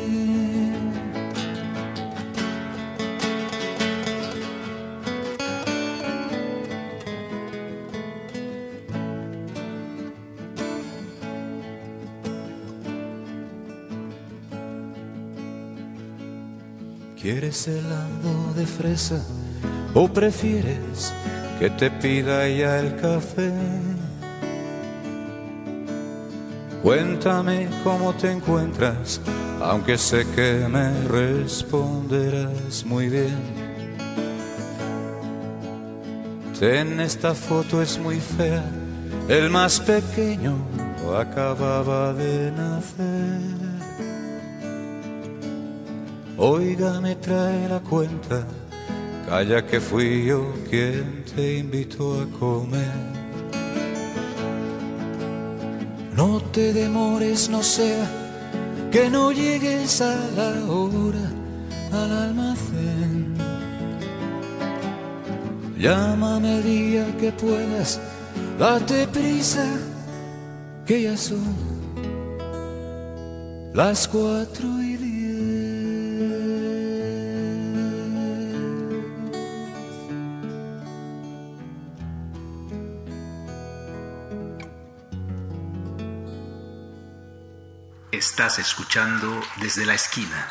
¿Quieres 17.32 17.65
helado 17.65 18.53
de 18.57 18.65
fresa 18.65 19.23
o 19.93 20.05
prefieres 20.09 21.13
que 21.59 21.69
te 21.69 21.89
pida 21.89 22.45
ya 22.49 22.77
el 22.77 22.93
café? 22.97 23.53
Cuéntame 26.84 27.69
cómo 27.86 28.13
te 28.15 28.34
encuentras, 28.34 29.21
aunque 29.61 29.97
sé 29.97 30.27
que 30.36 30.67
me 30.69 30.91
responderás 31.07 32.84
muy 32.86 33.07
bien. 33.07 33.39
Ten 36.59 36.99
esta 36.99 37.34
foto 37.34 37.82
es 37.82 37.97
muy 37.97 38.19
fea, 38.19 38.65
el 39.29 39.49
más 39.49 39.79
pequeño 39.79 40.57
acababa 41.17 42.11
de 42.11 42.51
nacer. 42.51 43.30
Oiga, 46.43 46.99
me 46.99 47.15
trae 47.17 47.69
la 47.69 47.79
cuenta, 47.81 48.47
calla 49.29 49.63
que 49.63 49.79
fui 49.79 50.25
yo 50.25 50.51
quien 50.67 51.23
te 51.35 51.59
invitó 51.59 52.19
a 52.19 52.25
comer. 52.39 52.95
No 56.15 56.41
te 56.51 56.73
demores, 56.73 57.47
no 57.47 57.61
sea 57.61 58.09
que 58.91 59.07
no 59.07 59.31
llegues 59.31 60.01
a 60.01 60.15
la 60.35 60.65
hora 60.65 61.31
al 61.91 62.11
almacén. 62.11 63.35
Llámame 65.77 66.57
el 66.57 66.63
día 66.63 67.17
que 67.19 67.31
puedas, 67.33 67.99
date 68.57 69.07
prisa, 69.09 69.67
que 70.87 71.03
ya 71.03 71.15
son 71.15 71.53
las 73.75 74.07
cuatro 74.07 74.81
y 74.81 75.01
Estás 88.32 88.59
escuchando 88.59 89.41
desde 89.59 89.86
la 89.86 89.93
esquina. 89.93 90.47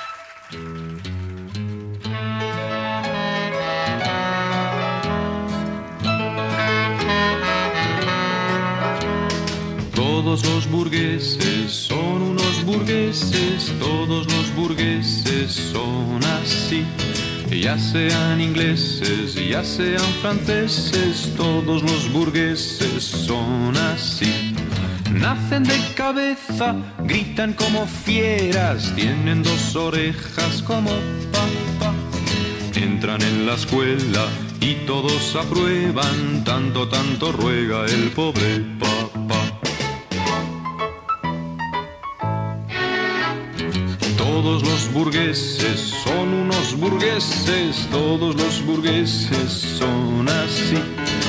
Todos 9.95 10.45
los 10.45 10.70
burgueses 10.70 11.72
son 11.72 12.20
unos 12.20 12.64
burgueses, 12.66 13.72
todos 13.78 14.31
los 14.31 14.55
burgueses 14.55 15.51
son 15.72 16.22
así. 16.22 16.85
Ya 17.51 17.78
sean 17.78 18.43
ingleses, 18.43 19.37
ya 19.37 19.64
sean 19.64 20.12
franceses, 20.20 21.33
todos 21.35 21.83
los 21.83 22.12
burgueses 22.12 23.03
son 23.03 23.74
así. 23.74 24.60
Nacen 25.13 25.65
de 25.65 25.79
cabeza, 25.95 26.75
gritan 27.05 27.53
como 27.53 27.87
fieras, 27.87 28.93
tienen 28.95 29.43
dos 29.43 29.75
orejas 29.75 30.63
como 30.63 30.91
papa. 31.33 31.93
Entran 32.75 33.21
en 33.23 33.47
la 33.47 33.55
escuela 33.55 34.27
y 34.61 34.75
todos 34.87 35.35
aprueban, 35.37 36.45
tanto, 36.45 36.89
tanto 36.89 37.33
ruega 37.33 37.87
el 37.87 38.11
pobre 38.11 38.61
papá. 38.79 39.61
Todos 44.17 44.63
los 44.63 44.93
burgueses 44.93 45.81
son 46.05 46.33
unos 46.33 46.77
burgueses, 46.79 47.89
todos 47.91 48.37
los 48.37 48.65
burgueses 48.65 49.51
son 49.79 50.29
así. 50.29 51.20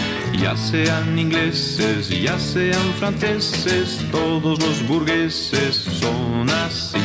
Ya 0.41 0.57
sean 0.57 1.19
ingleses, 1.19 2.09
ya 2.09 2.39
sean 2.39 2.93
franceses, 2.97 4.03
todos 4.11 4.59
los 4.59 4.87
burgueses 4.87 5.75
son 5.75 6.49
así. 6.49 6.97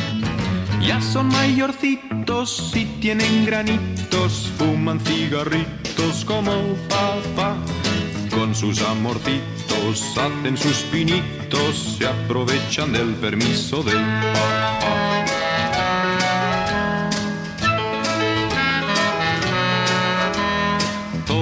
Ya 0.81 0.99
son 0.99 1.27
mayorcitos 1.27 2.71
y 2.73 2.85
tienen 2.99 3.45
granitos, 3.45 4.51
fuman 4.57 4.99
cigarritos 5.01 6.25
como 6.25 6.51
papá. 6.89 7.55
Con 8.31 8.55
sus 8.55 8.81
amorcitos 8.81 10.17
hacen 10.17 10.57
sus 10.57 10.77
pinitos, 10.91 11.97
se 11.99 12.07
aprovechan 12.07 12.91
del 12.91 13.13
permiso 13.15 13.83
del 13.83 14.03
papá. 14.33 15.26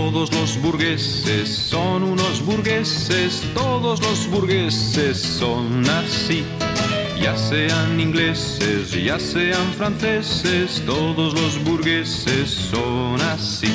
Todos 0.05 0.31
los 0.33 0.61
burgueses 0.61 1.49
son 1.49 2.03
unos 2.03 2.45
burgueses, 2.45 3.41
todos 3.55 3.99
los 4.01 4.27
burgueses 4.29 5.17
son 5.17 5.83
así. 5.89 6.43
ya 7.19 7.35
sean 7.35 7.99
ingleses, 7.99 8.91
ya 8.91 9.17
sean 9.17 9.65
franceses, 9.75 10.83
todos 10.85 11.33
los 11.33 11.63
burgueses 11.63 12.51
son 12.51 13.19
así. 13.19 13.73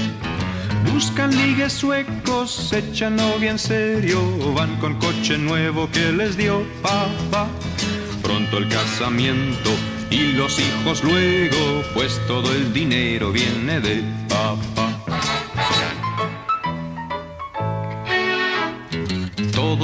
Buscan 0.94 1.36
ligues 1.36 1.72
suecos, 1.72 2.72
echan 2.72 3.16
novia 3.16 3.50
en 3.50 3.58
serio, 3.58 4.20
van 4.54 4.76
con 4.76 5.00
coche 5.00 5.36
nuevo 5.36 5.90
que 5.90 6.12
les 6.12 6.36
dio 6.36 6.62
papá. 6.80 7.48
Pronto 8.22 8.58
el 8.58 8.68
casamiento 8.68 9.70
y 10.10 10.32
los 10.34 10.60
hijos 10.60 11.02
luego, 11.02 11.82
pues 11.92 12.20
todo 12.28 12.54
el 12.54 12.72
dinero 12.72 13.32
viene 13.32 13.80
de 13.80 14.04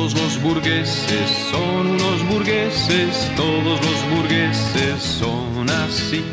Todos 0.06 0.22
los 0.22 0.40
burgueses 0.40 1.30
son 1.50 1.88
unos 1.88 2.24
burgueses, 2.28 3.28
todos 3.34 3.80
los 3.84 4.16
burgueses 4.16 5.02
son 5.02 5.68
así. 5.68 6.24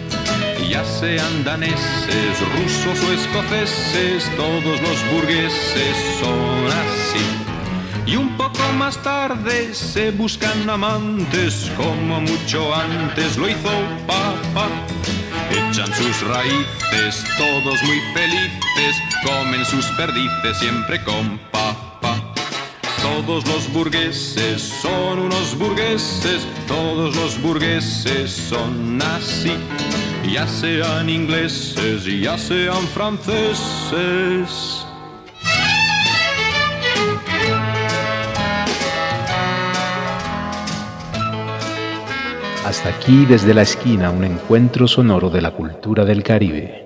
Ya 0.69 0.85
sean 0.85 1.43
daneses, 1.43 2.37
rusos 2.55 3.03
o 3.03 3.11
escoceses, 3.11 4.29
todos 4.37 4.79
los 4.79 5.11
burgueses 5.11 5.97
son 6.19 6.67
así. 6.67 7.25
Y 8.05 8.15
un 8.15 8.37
poco 8.37 8.61
más 8.77 9.01
tarde 9.01 9.73
se 9.73 10.11
buscan 10.11 10.69
amantes, 10.69 11.71
como 11.75 12.21
mucho 12.21 12.75
antes 12.75 13.37
lo 13.37 13.49
hizo 13.49 13.71
papá. 14.05 14.69
Echan 15.49 15.91
sus 15.95 16.21
raíces, 16.27 17.25
todos 17.39 17.81
muy 17.81 17.99
felices, 18.13 19.01
comen 19.25 19.65
sus 19.65 19.87
perdices 19.97 20.59
siempre 20.59 21.03
con 21.03 21.39
papá. 21.51 21.72
Todos 23.03 23.45
los 23.45 23.71
burgueses 23.73 24.61
son 24.61 25.19
unos 25.19 25.57
burgueses, 25.57 26.47
todos 26.67 27.13
los 27.17 27.39
burgueses 27.41 28.31
son 28.31 29.01
así, 29.01 29.51
ya 30.33 30.47
sean 30.47 31.09
ingleses, 31.09 32.05
ya 32.05 32.37
sean 32.37 32.81
franceses. 32.93 34.85
Hasta 42.65 42.89
aquí 42.89 43.25
desde 43.25 43.53
la 43.53 43.63
esquina 43.63 44.11
un 44.11 44.23
encuentro 44.23 44.87
sonoro 44.87 45.29
de 45.29 45.41
la 45.41 45.51
cultura 45.51 46.05
del 46.05 46.23
Caribe. 46.23 46.82